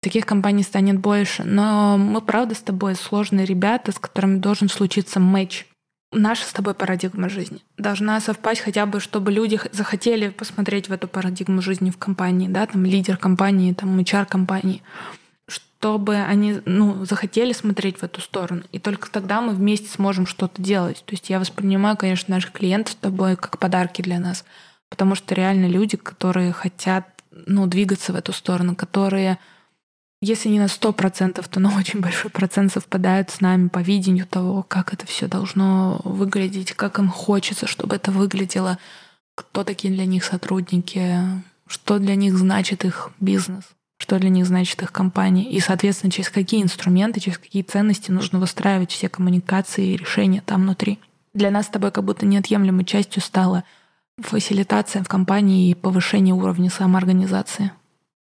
таких 0.00 0.26
компаний 0.26 0.62
станет 0.62 0.98
больше. 0.98 1.44
Но 1.44 1.96
мы, 1.96 2.20
правда, 2.20 2.54
с 2.54 2.60
тобой 2.60 2.94
сложные 2.94 3.46
ребята, 3.46 3.92
с 3.92 3.98
которыми 3.98 4.38
должен 4.38 4.68
случиться 4.68 5.18
матч. 5.18 5.66
Наша 6.12 6.44
с 6.44 6.52
тобой 6.52 6.74
парадигма 6.74 7.28
жизни 7.28 7.60
должна 7.78 8.20
совпасть 8.20 8.60
хотя 8.60 8.86
бы, 8.86 9.00
чтобы 9.00 9.32
люди 9.32 9.58
захотели 9.72 10.28
посмотреть 10.28 10.88
в 10.88 10.92
эту 10.92 11.08
парадигму 11.08 11.62
жизни 11.62 11.90
в 11.90 11.96
компании, 11.96 12.46
да, 12.46 12.66
там 12.66 12.84
лидер 12.84 13.16
компании, 13.16 13.72
там 13.72 13.98
HR 13.98 14.26
компании 14.26 14.82
чтобы 15.78 16.16
они 16.16 16.60
ну, 16.64 17.04
захотели 17.04 17.52
смотреть 17.52 17.98
в 17.98 18.02
эту 18.02 18.20
сторону. 18.20 18.62
И 18.72 18.78
только 18.78 19.10
тогда 19.10 19.40
мы 19.40 19.52
вместе 19.52 19.88
сможем 19.88 20.26
что-то 20.26 20.60
делать. 20.60 21.02
То 21.04 21.12
есть 21.12 21.28
я 21.28 21.38
воспринимаю, 21.38 21.96
конечно, 21.96 22.34
наших 22.34 22.52
клиентов 22.52 22.94
с 22.94 22.96
тобой 22.96 23.36
как 23.36 23.58
подарки 23.58 24.02
для 24.02 24.18
нас. 24.18 24.44
Потому 24.88 25.14
что 25.14 25.34
реально 25.34 25.66
люди, 25.66 25.96
которые 25.96 26.52
хотят 26.52 27.06
ну, 27.30 27.66
двигаться 27.66 28.12
в 28.12 28.16
эту 28.16 28.32
сторону, 28.32 28.74
которые, 28.74 29.38
если 30.22 30.48
не 30.48 30.58
на 30.58 30.68
сто 30.68 30.92
процентов, 30.92 31.48
то 31.48 31.60
на 31.60 31.76
очень 31.78 32.00
большой 32.00 32.30
процент 32.30 32.72
совпадают 32.72 33.30
с 33.30 33.40
нами 33.40 33.68
по 33.68 33.80
видению 33.80 34.26
того, 34.26 34.62
как 34.62 34.94
это 34.94 35.06
все 35.06 35.28
должно 35.28 36.00
выглядеть, 36.04 36.72
как 36.72 36.98
им 36.98 37.10
хочется, 37.10 37.66
чтобы 37.66 37.96
это 37.96 38.10
выглядело, 38.10 38.78
кто 39.34 39.62
такие 39.62 39.92
для 39.92 40.06
них 40.06 40.24
сотрудники, 40.24 41.20
что 41.66 41.98
для 41.98 42.14
них 42.14 42.36
значит 42.38 42.84
их 42.84 43.10
бизнес 43.20 43.75
что 43.98 44.18
для 44.18 44.28
них 44.28 44.46
значит 44.46 44.82
их 44.82 44.92
компания, 44.92 45.50
и, 45.50 45.58
соответственно, 45.60 46.10
через 46.10 46.30
какие 46.30 46.62
инструменты, 46.62 47.20
через 47.20 47.38
какие 47.38 47.62
ценности 47.62 48.10
нужно 48.10 48.38
выстраивать 48.38 48.90
все 48.90 49.08
коммуникации 49.08 49.88
и 49.88 49.96
решения 49.96 50.42
там 50.44 50.62
внутри. 50.62 50.98
Для 51.34 51.50
нас 51.50 51.66
с 51.66 51.70
тобой 51.70 51.90
как 51.90 52.04
будто 52.04 52.26
неотъемлемой 52.26 52.84
частью 52.84 53.22
стала 53.22 53.64
фасилитация 54.18 55.02
в 55.02 55.08
компании 55.08 55.70
и 55.70 55.74
повышение 55.74 56.34
уровня 56.34 56.70
самоорганизации. 56.70 57.72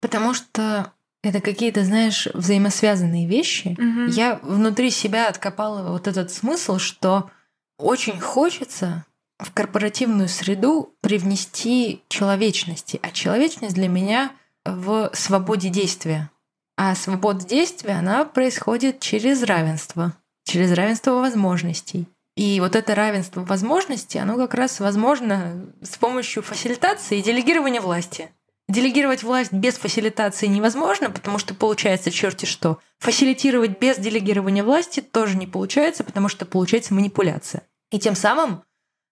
Потому 0.02 0.34
что 0.34 0.92
это 1.24 1.42
какие-то, 1.42 1.84
знаешь, 1.84 2.28
взаимосвязанные 2.34 3.28
вещи. 3.28 3.78
Угу. 3.80 4.12
Я 4.12 4.40
внутри 4.42 4.90
себя 4.90 5.28
откопала 5.28 5.92
вот 5.92 6.08
этот 6.08 6.32
смысл, 6.32 6.80
что 6.80 7.30
очень 7.78 8.20
хочется 8.20 9.06
в 9.38 9.52
корпоративную 9.52 10.28
среду 10.30 10.94
привнести 11.02 12.04
человечности. 12.08 13.00
А 13.02 13.12
человечность 13.12 13.76
для 13.76 13.88
меня 13.88 14.32
в 14.66 15.12
свободе 15.14 15.70
действия. 15.70 16.30
А 16.78 16.96
свобода 16.96 17.46
действия, 17.46 17.94
она 17.94 18.26
происходит 18.26 19.00
через 19.00 19.44
равенство, 19.44 20.14
через 20.46 20.72
равенство 20.72 21.12
возможностей. 21.14 22.08
И 22.36 22.60
вот 22.60 22.76
это 22.76 22.96
равенство 22.96 23.42
возможностей, 23.42 24.18
оно 24.18 24.38
как 24.38 24.54
раз 24.54 24.80
возможно 24.80 25.74
с 25.82 25.98
помощью 25.98 26.42
фасилитации 26.44 27.20
и 27.20 27.24
делегирования 27.24 27.82
власти. 27.82 28.32
Делегировать 28.70 29.22
власть 29.22 29.52
без 29.52 29.76
фасилитации 29.76 30.48
невозможно, 30.48 31.12
потому 31.12 31.40
что 31.40 31.54
получается 31.54 32.10
черти 32.10 32.46
что. 32.46 32.80
Фасилитировать 33.00 33.80
без 33.80 33.98
делегирования 33.98 34.64
власти 34.64 35.02
тоже 35.02 35.36
не 35.36 35.46
получается, 35.46 36.06
потому 36.06 36.30
что 36.30 36.46
получается 36.46 36.94
манипуляция. 36.94 37.64
И 37.92 38.00
тем 38.00 38.16
самым 38.16 38.64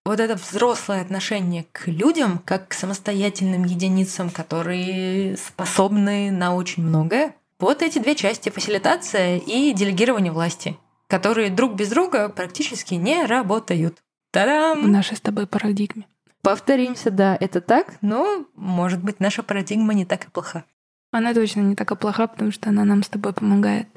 вот 0.06 0.20
это 0.20 0.36
взрослое 0.36 1.02
отношение 1.02 1.66
к 1.72 1.88
людям, 1.88 2.40
как 2.46 2.70
к 2.70 2.74
самостоятельным 2.74 3.64
единицам, 3.64 4.30
которые 4.30 5.38
способны 5.38 6.32
на 6.32 6.56
очень 6.56 6.84
многое. 6.84 7.36
Вот 7.60 7.82
эти 7.82 8.00
две 8.00 8.16
части— 8.16 8.50
фасилитация 8.52 9.38
и 9.38 9.74
делегирование 9.74 10.32
власти, 10.32 10.78
которые 11.08 11.50
друг 11.50 11.76
без 11.76 11.90
друга 11.90 12.30
практически 12.30 12.94
не 12.94 13.26
работают. 13.26 13.98
Та-дам! 14.32 14.84
В 14.84 14.88
нашей 14.88 15.18
с 15.18 15.22
тобой 15.22 15.48
парадигме. 15.48 16.06
Повторимся, 16.42 17.12
да, 17.12 17.38
это 17.40 17.60
так, 17.60 17.98
но, 18.02 18.46
может 18.56 19.04
быть, 19.04 19.20
наша 19.20 19.44
парадигма 19.44 19.94
не 19.94 20.06
так 20.06 20.26
и 20.26 20.30
плоха. 20.30 20.64
Она 21.12 21.34
точно 21.34 21.62
не 21.62 21.76
так 21.76 21.92
и 21.92 21.96
плоха, 21.96 22.28
потому 22.28 22.52
что 22.52 22.70
она 22.70 22.86
нам 22.86 23.04
с 23.04 23.10
тобой 23.10 23.34
помогает. 23.34 23.88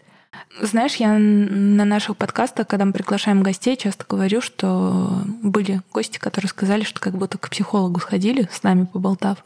Знаешь, 0.61 0.97
я 0.97 1.19
на 1.19 1.85
наших 1.85 2.17
подкастах, 2.17 2.67
когда 2.67 2.85
мы 2.85 2.93
приглашаем 2.93 3.43
гостей, 3.43 3.77
часто 3.77 4.05
говорю, 4.09 4.41
что 4.41 5.23
были 5.43 5.81
гости, 5.93 6.19
которые 6.19 6.49
сказали, 6.49 6.85
что 6.85 7.01
как 7.01 7.15
будто 7.15 7.39
к 7.39 7.51
психологу 7.51 8.01
сходили, 8.01 8.49
с 8.53 8.63
нами 8.63 8.85
поболтав. 8.85 9.45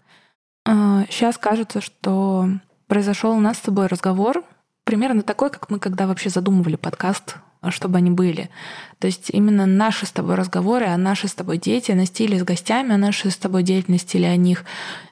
Сейчас 0.66 1.36
а, 1.36 1.38
кажется, 1.38 1.80
что 1.80 2.48
произошел 2.88 3.32
у 3.32 3.40
нас 3.40 3.58
с 3.58 3.62
тобой 3.62 3.86
разговор 3.86 4.44
примерно 4.84 5.22
такой, 5.22 5.50
как 5.50 5.70
мы 5.70 5.78
когда 5.78 6.06
вообще 6.06 6.28
задумывали 6.28 6.76
подкаст, 6.76 7.36
чтобы 7.70 7.98
они 7.98 8.10
были. 8.10 8.50
То 8.98 9.06
есть 9.06 9.30
именно 9.30 9.66
наши 9.66 10.06
с 10.06 10.12
тобой 10.12 10.34
разговоры 10.34 10.86
о 10.86 10.96
нашей 10.96 11.28
с 11.28 11.34
тобой 11.34 11.58
деятельности 11.58 12.22
или 12.22 12.38
с 12.38 12.42
гостями 12.42 12.94
о 12.94 12.98
нашей 12.98 13.30
с 13.30 13.36
тобой 13.36 13.62
деятельности 13.62 14.16
или 14.16 14.26
о 14.26 14.36
них, 14.36 14.64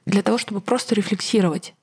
для 0.06 0.22
того, 0.22 0.38
чтобы 0.38 0.60
просто 0.60 0.94
рефлексировать. 0.94 1.74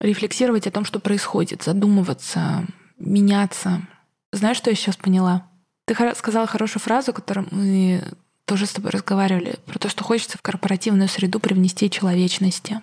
Рефлексировать 0.00 0.66
о 0.66 0.70
том, 0.70 0.84
что 0.84 0.98
происходит, 0.98 1.62
задумываться, 1.62 2.66
меняться. 2.98 3.82
Знаешь, 4.32 4.56
что 4.56 4.70
я 4.70 4.76
сейчас 4.76 4.96
поняла? 4.96 5.48
Ты 5.86 5.94
сказала 6.14 6.46
хорошую 6.46 6.82
фразу, 6.82 7.12
которую 7.12 7.48
мы 7.50 8.02
тоже 8.46 8.66
с 8.66 8.72
тобой 8.72 8.90
разговаривали, 8.90 9.58
про 9.66 9.78
то, 9.78 9.88
что 9.88 10.04
хочется 10.04 10.38
в 10.38 10.42
корпоративную 10.42 11.08
среду 11.08 11.40
привнести 11.40 11.90
человечности. 11.90 12.80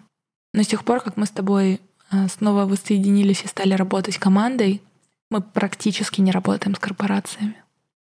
Но 0.54 0.63
с 0.63 0.67
тех 0.67 0.84
пор, 0.84 1.02
как 1.02 1.17
мы 1.17 1.26
с 1.26 1.30
тобой 1.32 1.82
а, 2.10 2.28
снова 2.28 2.65
воссоединились 2.65 3.43
и 3.43 3.47
стали 3.47 3.74
работать 3.74 4.17
командой, 4.17 4.82
мы 5.30 5.41
практически 5.41 6.19
не 6.19 6.32
работаем 6.32 6.76
с 6.76 6.80
корпорациями. 6.80 7.56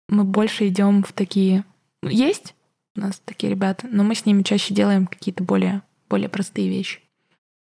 Мы 0.10 0.24
больше 0.24 0.68
идем 0.68 1.04
в 1.04 1.14
такие... 1.14 1.64
Есть 2.02 2.56
у 2.96 3.02
нас 3.02 3.22
такие 3.24 3.50
ребята, 3.50 3.88
но 3.90 4.04
мы 4.04 4.16
с 4.16 4.26
ними 4.26 4.44
чаще 4.44 4.74
делаем 4.74 5.08
какие-то 5.08 5.44
более, 5.44 5.82
более 6.10 6.30
простые 6.30 6.70
вещи. 6.70 7.00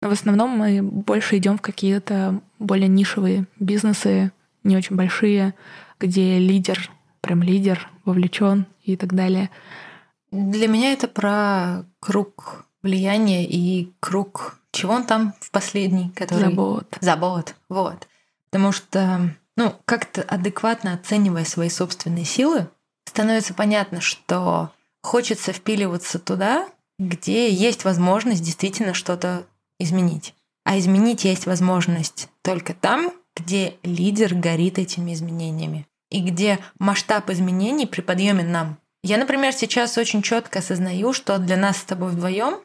Но 0.01 0.09
в 0.09 0.13
основном 0.13 0.51
мы 0.51 0.83
больше 0.83 1.37
идем 1.37 1.59
в 1.59 1.63
какие-то 1.63 2.41
более 2.59 2.89
нишевые 2.89 3.47
бизнесы, 3.59 4.33
не 4.65 4.77
очень 4.77 4.97
большие, 4.97 5.55
где 5.99 6.39
лидер, 6.39 6.91
прям 7.21 7.43
лидер 7.43 7.89
вовлечен 8.05 8.67
и 8.83 8.97
так 8.97 9.15
далее. 9.15 9.51
Для 10.31 10.69
меня 10.69 10.93
это 10.93 11.09
про 11.09 11.85
круг 12.01 12.67
влияния 12.83 13.45
и 13.45 13.93
круг 14.01 14.61
чего 14.73 14.95
он 14.95 15.05
там 15.05 15.35
в 15.41 15.51
последний, 15.51 16.11
который... 16.11 16.45
Забот. 16.45 16.97
Забот, 17.01 17.55
вот. 17.69 18.07
Потому 18.51 18.73
что, 18.73 19.35
ну, 19.57 19.75
как-то 19.85 20.23
адекватно 20.23 20.95
оценивая 20.95 21.45
свои 21.45 21.69
собственные 21.69 22.25
силы, 22.25 22.69
становится 23.05 23.53
понятно, 23.55 24.01
что 24.01 24.71
хочется 25.03 25.53
впиливаться 25.53 26.19
туда, 26.19 26.69
где 26.99 27.51
есть 27.51 27.85
возможность 27.85 28.43
действительно 28.43 28.95
что-то 28.95 29.45
изменить. 29.81 30.35
А 30.65 30.79
изменить 30.79 31.25
есть 31.25 31.47
возможность 31.47 32.29
только 32.43 32.75
там, 32.75 33.13
где 33.35 33.75
лидер 33.83 34.35
горит 34.35 34.79
этими 34.79 35.13
изменениями 35.15 35.87
и 36.11 36.21
где 36.21 36.59
масштаб 36.79 37.31
изменений 37.31 37.87
при 37.87 38.03
подъеме 38.03 38.45
нам. 38.45 38.79
Я, 39.03 39.17
например, 39.17 39.53
сейчас 39.53 39.97
очень 39.99 40.23
четко 40.23 40.59
осознаю, 40.59 41.13
что 41.13 41.39
для 41.39 41.57
нас 41.57 41.79
с 41.79 41.85
тобой 41.85 42.11
вдвоем 42.11 42.61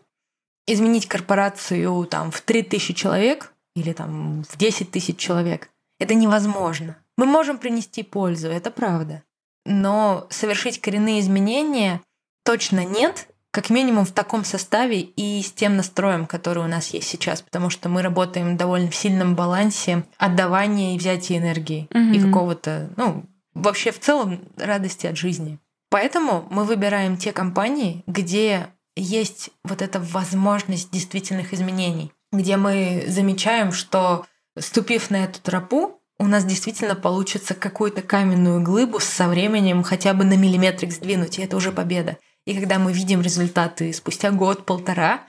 изменить 0.68 1.08
корпорацию 1.08 2.06
там, 2.06 2.32
в 2.32 2.42
3000 2.42 2.94
человек 2.94 3.54
или 3.76 3.94
там, 3.94 4.44
в 4.44 4.58
10 4.58 4.92
тысяч 4.92 5.18
человек 5.18 5.70
это 6.00 6.14
невозможно. 6.14 6.98
Мы 7.18 7.26
можем 7.26 7.58
принести 7.58 8.04
пользу, 8.04 8.50
это 8.50 8.72
правда. 8.72 9.24
Но 9.66 10.28
совершить 10.30 10.82
коренные 10.82 11.22
изменения 11.22 12.02
точно 12.44 12.84
нет, 12.84 13.28
как 13.56 13.70
минимум 13.70 14.04
в 14.04 14.12
таком 14.12 14.44
составе 14.44 15.00
и 15.00 15.42
с 15.42 15.50
тем 15.50 15.78
настроем, 15.78 16.26
который 16.26 16.62
у 16.62 16.68
нас 16.68 16.90
есть 16.90 17.08
сейчас, 17.08 17.42
потому 17.42 17.70
что 17.70 17.88
мы 17.88 18.02
работаем 18.02 18.56
в 18.56 18.58
довольно 18.58 18.92
сильном 18.92 19.34
балансе 19.34 20.04
отдавания 20.18 20.94
и 20.94 20.98
взятия 20.98 21.38
энергии 21.38 21.88
угу. 21.90 22.00
и 22.00 22.20
какого-то, 22.20 22.90
ну, 22.98 23.24
вообще 23.54 23.94
в 23.94 24.00
целом 24.02 24.42
радости 24.58 25.08
от 25.08 25.16
жизни. 25.16 25.58
Поэтому 25.90 26.46
мы 26.50 26.66
выбираем 26.66 27.16
те 27.16 27.32
компании, 27.32 28.04
где 28.08 28.68
есть 28.98 29.52
вот 29.64 29.82
эта 29.82 30.02
возможность 30.02 30.92
действительных 30.92 31.54
изменений, 31.54 32.12
где 32.34 32.58
мы 32.58 33.06
замечаем, 33.08 33.72
что 33.72 34.26
ступив 34.60 35.10
на 35.12 35.24
эту 35.24 35.42
тропу, 35.42 36.02
у 36.20 36.28
нас 36.28 36.44
действительно 36.44 36.96
получится 36.96 37.54
какую-то 37.54 38.02
каменную 38.02 38.62
глыбу 38.62 39.00
со 39.00 39.30
временем 39.30 39.82
хотя 39.84 40.14
бы 40.14 40.26
на 40.26 40.36
миллиметрик 40.36 40.92
сдвинуть, 40.92 41.40
и 41.40 41.42
это 41.42 41.56
уже 41.56 41.72
победа. 41.72 42.18
И 42.46 42.54
когда 42.54 42.78
мы 42.78 42.94
видим 42.94 43.22
результаты 43.22 43.92
спустя 43.92 44.32
год-полтора, 44.32 45.24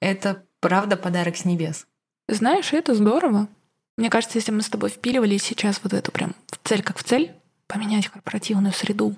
это 0.00 0.44
правда 0.60 0.96
подарок 0.96 1.36
с 1.36 1.44
небес. 1.44 1.86
Знаешь, 2.28 2.72
это 2.72 2.94
здорово. 2.94 3.48
Мне 3.96 4.10
кажется, 4.10 4.38
если 4.38 4.52
мы 4.52 4.62
с 4.62 4.68
тобой 4.68 4.90
впиливали 4.90 5.38
сейчас 5.38 5.80
вот 5.82 5.94
эту 5.94 6.12
прям 6.12 6.34
в 6.46 6.68
цель 6.68 6.82
как 6.82 6.98
в 6.98 7.04
цель, 7.04 7.32
поменять 7.66 8.08
корпоративную 8.08 8.72
среду, 8.72 9.16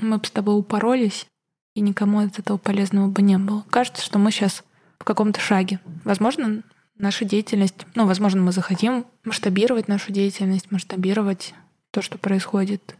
мы 0.00 0.18
бы 0.18 0.26
с 0.26 0.30
тобой 0.30 0.58
упоролись, 0.58 1.26
и 1.74 1.80
никому 1.80 2.20
от 2.20 2.38
этого 2.38 2.56
полезного 2.56 3.08
бы 3.08 3.20
не 3.20 3.36
было. 3.36 3.64
Кажется, 3.70 4.02
что 4.02 4.18
мы 4.18 4.30
сейчас 4.30 4.64
в 4.98 5.04
каком-то 5.04 5.38
шаге. 5.40 5.80
Возможно, 6.04 6.62
наша 6.96 7.26
деятельность, 7.26 7.86
ну, 7.94 8.06
возможно, 8.06 8.40
мы 8.40 8.52
захотим 8.52 9.06
масштабировать 9.24 9.86
нашу 9.86 10.12
деятельность, 10.12 10.70
масштабировать 10.70 11.54
то, 11.90 12.00
что 12.00 12.16
происходит, 12.16 12.96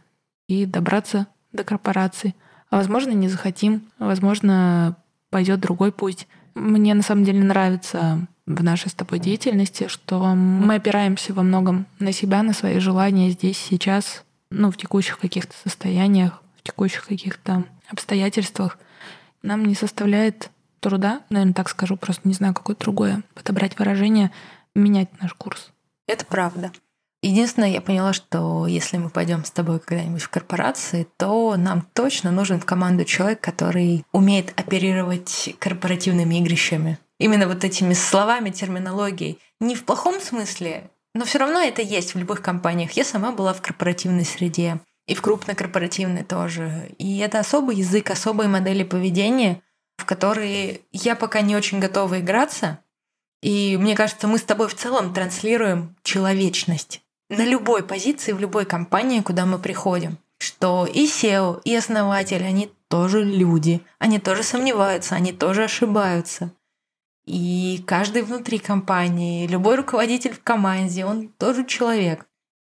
и 0.47 0.65
добраться 0.65 1.25
до 1.51 1.63
корпорации— 1.63 2.35
а 2.69 2.77
возможно, 2.77 3.11
не 3.11 3.29
захотим, 3.29 3.83
возможно, 3.99 4.95
пойдет 5.29 5.59
другой 5.59 5.91
путь. 5.91 6.27
Мне 6.55 6.93
на 6.93 7.03
самом 7.03 7.23
деле 7.23 7.43
нравится 7.43 8.27
в 8.45 8.63
нашей 8.63 8.89
с 8.89 8.93
тобой 8.93 9.19
деятельности, 9.19 9.87
что 9.87 10.33
мы 10.35 10.75
опираемся 10.75 11.33
во 11.33 11.43
многом 11.43 11.85
на 11.99 12.11
себя, 12.11 12.43
на 12.43 12.53
свои 12.53 12.79
желания 12.79 13.29
здесь, 13.29 13.57
сейчас, 13.57 14.23
ну, 14.49 14.71
в 14.71 14.77
текущих 14.77 15.19
каких-то 15.19 15.53
состояниях, 15.63 16.41
в 16.57 16.63
текущих 16.63 17.05
каких-то 17.05 17.65
обстоятельствах. 17.89 18.79
Нам 19.43 19.65
не 19.65 19.75
составляет 19.75 20.49
труда, 20.79 21.21
наверное, 21.29 21.53
так 21.53 21.69
скажу, 21.69 21.97
просто 21.97 22.27
не 22.27 22.33
знаю, 22.33 22.53
какое 22.53 22.75
другое, 22.75 23.23
подобрать 23.33 23.77
выражение, 23.77 24.31
менять 24.75 25.09
наш 25.21 25.33
курс. 25.33 25.71
Это 26.07 26.25
правда. 26.25 26.71
Единственное, 27.27 27.71
я 27.71 27.81
поняла, 27.81 28.13
что 28.13 28.67
если 28.67 28.95
мы 28.95 29.09
пойдем 29.09 29.43
с 29.43 29.51
тобой 29.51 29.81
когда-нибудь 29.81 30.21
в 30.21 30.29
корпорации, 30.29 31.05
то 31.17 31.57
нам 31.57 31.85
точно 31.93 32.31
нужен 32.31 32.61
в 32.61 32.65
команду 32.65 33.03
человек, 33.03 33.41
который 33.41 34.05
умеет 34.13 34.57
оперировать 34.57 35.53
корпоративными 35.59 36.35
игрищами. 36.35 36.99
Именно 37.19 37.49
вот 37.49 37.65
этими 37.65 37.93
словами, 37.93 38.49
терминологией. 38.49 39.39
Не 39.59 39.75
в 39.75 39.83
плохом 39.83 40.21
смысле, 40.21 40.89
но 41.13 41.25
все 41.25 41.39
равно 41.39 41.59
это 41.59 41.81
есть 41.81 42.15
в 42.15 42.17
любых 42.17 42.41
компаниях. 42.41 42.93
Я 42.93 43.03
сама 43.03 43.33
была 43.33 43.53
в 43.53 43.61
корпоративной 43.61 44.23
среде, 44.23 44.79
и 45.05 45.13
в 45.13 45.21
крупнокорпоративной 45.21 46.23
тоже. 46.23 46.95
И 46.97 47.17
это 47.17 47.39
особый 47.39 47.75
язык, 47.75 48.09
особые 48.09 48.47
модели 48.47 48.85
поведения, 48.85 49.61
в 49.97 50.05
которые 50.05 50.79
я 50.93 51.13
пока 51.17 51.41
не 51.41 51.57
очень 51.57 51.81
готова 51.81 52.21
играться. 52.21 52.79
И 53.41 53.75
мне 53.75 53.97
кажется, 53.97 54.29
мы 54.29 54.37
с 54.37 54.43
тобой 54.43 54.69
в 54.69 54.75
целом 54.75 55.13
транслируем 55.13 55.97
человечность 56.03 57.01
на 57.29 57.45
любой 57.45 57.83
позиции, 57.83 58.31
в 58.31 58.39
любой 58.39 58.65
компании, 58.65 59.21
куда 59.21 59.45
мы 59.45 59.59
приходим, 59.59 60.17
что 60.39 60.85
и 60.85 61.05
SEO, 61.05 61.61
и 61.63 61.75
основатель, 61.75 62.43
они 62.43 62.71
тоже 62.87 63.23
люди, 63.23 63.81
они 63.99 64.19
тоже 64.19 64.43
сомневаются, 64.43 65.15
они 65.15 65.33
тоже 65.33 65.65
ошибаются. 65.65 66.51
И 67.25 67.83
каждый 67.85 68.21
внутри 68.21 68.57
компании, 68.57 69.47
любой 69.47 69.75
руководитель 69.75 70.33
в 70.33 70.41
команде, 70.41 71.05
он 71.05 71.27
тоже 71.27 71.65
человек. 71.65 72.25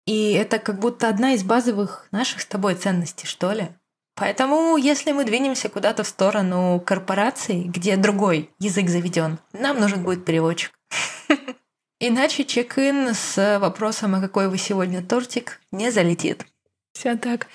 И 0.06 0.32
это 0.32 0.58
как 0.58 0.78
будто 0.78 1.08
одна 1.08 1.32
из 1.32 1.42
базовых 1.42 2.06
наших 2.12 2.40
с 2.40 2.46
тобой 2.46 2.76
ценностей, 2.76 3.26
что 3.26 3.52
ли. 3.52 3.68
Поэтому, 4.16 4.76
если 4.76 5.10
мы 5.10 5.24
двинемся 5.24 5.68
куда-то 5.68 6.04
в 6.04 6.08
сторону 6.08 6.80
корпораций, 6.86 7.64
где 7.64 7.96
другой 7.96 8.50
язык 8.60 8.88
заведен, 8.88 9.38
нам 9.52 9.80
нужен 9.80 10.04
будет 10.04 10.24
переводчик. 10.24 10.72
Иначе 12.06 12.44
чек-ин 12.44 13.14
с 13.14 13.58
вопросом, 13.58 14.14
а 14.14 14.20
какой 14.20 14.50
вы 14.50 14.58
сегодня 14.58 15.02
тортик, 15.02 15.62
не 15.72 15.90
залетит. 15.90 16.44
Все 16.92 17.16
так. 17.16 17.46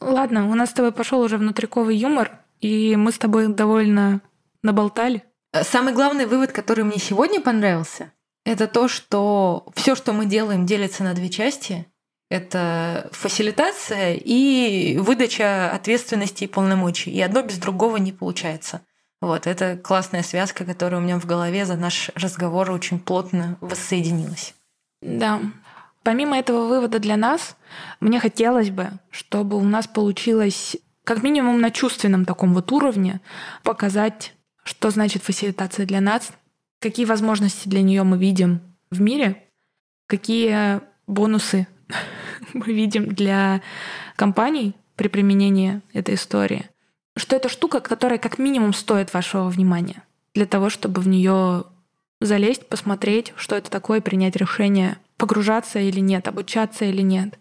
Ладно, 0.00 0.50
у 0.50 0.54
нас 0.54 0.68
с 0.68 0.74
тобой 0.74 0.92
пошел 0.92 1.22
уже 1.22 1.38
внутриковый 1.38 1.96
юмор, 1.96 2.40
и 2.60 2.94
мы 2.94 3.10
с 3.10 3.16
тобой 3.16 3.48
довольно 3.48 4.20
наболтали. 4.62 5.24
Самый 5.62 5.94
главный 5.94 6.26
вывод, 6.26 6.52
который 6.52 6.84
мне 6.84 6.98
сегодня 6.98 7.40
понравился, 7.40 8.12
это 8.44 8.66
то, 8.66 8.86
что 8.86 9.66
все, 9.74 9.94
что 9.94 10.12
мы 10.12 10.26
делаем, 10.26 10.66
делится 10.66 11.02
на 11.02 11.14
две 11.14 11.30
части. 11.30 11.86
Это 12.28 13.08
фасилитация 13.12 14.12
и 14.12 14.98
выдача 14.98 15.70
ответственности 15.70 16.44
и 16.44 16.48
полномочий. 16.48 17.12
И 17.12 17.22
одно 17.22 17.40
без 17.40 17.56
другого 17.56 17.96
не 17.96 18.12
получается. 18.12 18.82
Вот, 19.20 19.46
это 19.46 19.76
классная 19.76 20.22
связка, 20.22 20.64
которая 20.64 21.00
у 21.00 21.04
меня 21.04 21.18
в 21.18 21.26
голове 21.26 21.64
за 21.64 21.76
наш 21.76 22.10
разговор 22.14 22.70
очень 22.70 22.98
плотно 22.98 23.56
воссоединилась. 23.60 24.54
Да. 25.00 25.40
Помимо 26.02 26.38
этого 26.38 26.68
вывода 26.68 26.98
для 26.98 27.16
нас, 27.16 27.56
мне 27.98 28.20
хотелось 28.20 28.70
бы, 28.70 28.90
чтобы 29.10 29.56
у 29.56 29.64
нас 29.64 29.86
получилось 29.86 30.76
как 31.04 31.22
минимум 31.22 31.60
на 31.60 31.70
чувственном 31.70 32.24
таком 32.24 32.52
вот 32.52 32.70
уровне 32.72 33.20
показать, 33.62 34.34
что 34.62 34.90
значит 34.90 35.22
фасилитация 35.22 35.86
для 35.86 36.00
нас, 36.00 36.32
какие 36.80 37.06
возможности 37.06 37.68
для 37.68 37.82
нее 37.82 38.02
мы 38.02 38.18
видим 38.18 38.60
в 38.90 39.00
мире, 39.00 39.44
какие 40.06 40.80
бонусы 41.06 41.66
мы 42.52 42.66
видим 42.66 43.08
для 43.08 43.62
компаний 44.14 44.74
при 44.94 45.08
применении 45.08 45.80
этой 45.92 46.14
истории 46.16 46.68
что 47.16 47.36
это 47.36 47.48
штука, 47.48 47.80
которая 47.80 48.18
как 48.18 48.38
минимум 48.38 48.72
стоит 48.72 49.12
вашего 49.14 49.48
внимания 49.48 50.02
для 50.34 50.46
того, 50.46 50.70
чтобы 50.70 51.00
в 51.00 51.08
нее 51.08 51.64
залезть, 52.20 52.68
посмотреть, 52.68 53.32
что 53.36 53.56
это 53.56 53.70
такое, 53.70 54.00
принять 54.00 54.36
решение, 54.36 54.98
погружаться 55.16 55.78
или 55.78 56.00
нет, 56.00 56.28
обучаться 56.28 56.84
или 56.84 57.02
нет. 57.02 57.38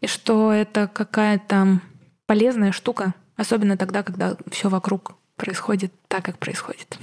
И 0.00 0.06
что 0.06 0.52
это 0.52 0.88
какая-то 0.88 1.80
полезная 2.26 2.72
штука, 2.72 3.14
особенно 3.36 3.76
тогда, 3.76 4.02
когда 4.02 4.36
все 4.50 4.68
вокруг 4.68 5.14
происходит 5.36 5.92
так, 6.08 6.24
как 6.24 6.38
происходит. 6.38 6.98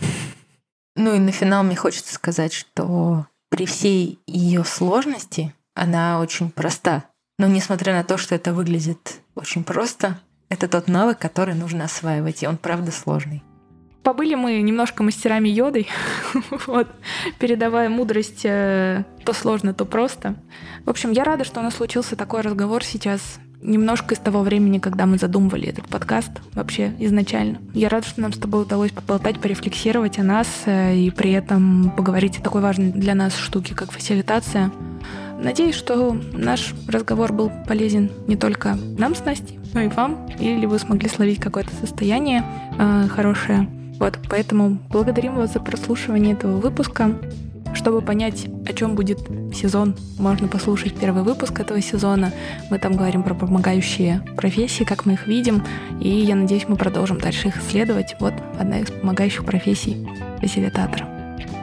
Ну 0.96 1.14
и 1.16 1.20
на 1.20 1.32
финал 1.32 1.64
мне 1.64 1.76
хочется 1.76 2.14
сказать, 2.14 2.54
что 2.54 3.28
при 3.50 3.66
всей 3.66 4.20
ее 4.26 4.64
сложности 4.64 5.54
она 5.76 6.20
очень 6.20 6.50
проста. 6.50 7.06
Но 7.38 7.46
несмотря 7.48 7.94
на 7.94 8.04
то, 8.04 8.18
что 8.18 8.34
это 8.34 8.54
выглядит 8.54 9.22
очень 9.36 9.64
просто, 9.64 10.20
это 10.50 10.68
тот 10.68 10.88
навык, 10.88 11.18
который 11.20 11.56
нужно 11.56 11.86
осваивать, 11.86 12.44
и 12.44 12.48
он 12.48 12.58
правда 12.58 12.92
сложный. 12.92 13.44
Побыли 14.04 14.36
мы 14.36 14.62
немножко 14.62 15.04
мастерами 15.04 15.50
йодой, 15.50 15.88
вот, 16.68 16.88
передавая 17.40 17.90
мудрость 17.90 18.46
э, 18.46 19.04
то 19.26 19.34
сложно, 19.34 19.74
то 19.74 19.86
просто. 19.86 20.36
В 20.86 20.90
общем, 20.90 21.12
я 21.12 21.26
рада, 21.26 21.44
что 21.44 21.60
у 21.60 21.64
нас 21.64 21.76
случился 21.76 22.16
такой 22.16 22.42
разговор 22.42 22.86
сейчас, 22.86 23.40
немножко 23.62 24.16
из 24.16 24.20
того 24.20 24.42
времени, 24.42 24.80
когда 24.80 25.06
мы 25.06 25.18
задумывали 25.18 25.68
этот 25.68 25.88
подкаст 25.88 26.32
вообще 26.54 26.94
изначально. 27.00 27.60
Я 27.74 27.90
рада, 27.90 28.08
что 28.08 28.22
нам 28.22 28.34
с 28.34 28.38
тобой 28.38 28.64
удалось 28.64 28.92
поболтать, 28.92 29.40
порефлексировать 29.40 30.20
о 30.20 30.24
нас 30.24 30.48
э, 30.66 30.96
и 30.96 31.12
при 31.12 31.32
этом 31.32 31.92
поговорить 31.96 32.38
о 32.40 32.42
такой 32.42 32.62
важной 32.62 32.92
для 32.92 33.16
нас 33.16 33.36
штуке, 33.36 33.76
как 33.76 33.92
фасилитация. 33.92 34.72
Надеюсь, 35.40 35.76
что 35.76 36.18
наш 36.34 36.74
разговор 36.88 37.32
был 37.32 37.52
полезен 37.68 38.12
не 38.28 38.36
только 38.36 38.78
нам 38.98 39.16
с 39.16 39.24
Настей, 39.24 39.60
но 39.74 39.82
и 39.82 39.88
вам, 39.88 40.28
или 40.40 40.66
вы 40.66 40.80
смогли 40.80 41.10
словить 41.10 41.40
какое-то 41.40 41.76
состояние 41.76 42.44
э, 42.78 43.08
хорошее. 43.08 43.70
Вот, 44.00 44.20
поэтому 44.30 44.78
благодарим 44.90 45.36
вас 45.36 45.54
за 45.54 45.60
прослушивание 45.60 46.34
этого 46.34 46.60
выпуска. 46.60 47.16
Чтобы 47.74 48.02
понять, 48.02 48.48
о 48.68 48.74
чем 48.74 48.96
будет 48.96 49.20
сезон, 49.54 49.96
можно 50.18 50.48
послушать 50.48 50.96
первый 50.96 51.24
выпуск 51.24 51.60
этого 51.60 51.82
сезона. 51.82 52.32
Мы 52.70 52.80
там 52.80 52.96
говорим 52.96 53.24
про 53.24 53.34
помогающие 53.34 54.22
профессии, 54.36 54.84
как 54.84 55.06
мы 55.06 55.14
их 55.14 55.28
видим, 55.28 55.64
и 56.02 56.10
я 56.10 56.36
надеюсь, 56.36 56.66
мы 56.68 56.76
продолжим 56.76 57.20
дальше 57.20 57.50
их 57.50 57.58
исследовать. 57.58 58.16
Вот 58.20 58.34
одна 58.60 58.80
из 58.80 58.92
помогающих 58.92 59.46
профессий 59.46 60.08
фасилитатора. 60.40 61.08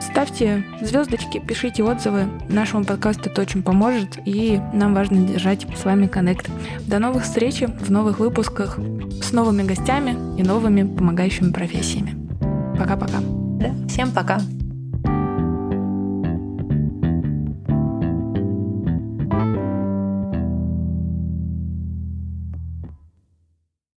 Ставьте 0.01 0.63
звездочки, 0.81 1.41
пишите 1.45 1.83
отзывы. 1.83 2.27
Нашему 2.47 2.85
подкасту 2.85 3.29
это 3.29 3.41
очень 3.41 3.61
поможет, 3.61 4.17
и 4.25 4.61
нам 4.73 4.93
важно 4.93 5.27
держать 5.27 5.67
с 5.77 5.83
вами 5.83 6.07
коннект. 6.07 6.49
До 6.87 6.99
новых 6.99 7.23
встреч 7.23 7.61
в 7.61 7.91
новых 7.91 8.19
выпусках. 8.19 8.79
с 9.21 9.33
новыми 9.33 9.63
гостями 9.63 10.15
и 10.39 10.43
новыми 10.43 10.83
помогающими 10.83 11.51
профессиями. 11.51 12.15
Пока-пока. 12.77 13.19
Да. 13.59 13.73
Всем 13.89 14.11
пока. 14.11 14.39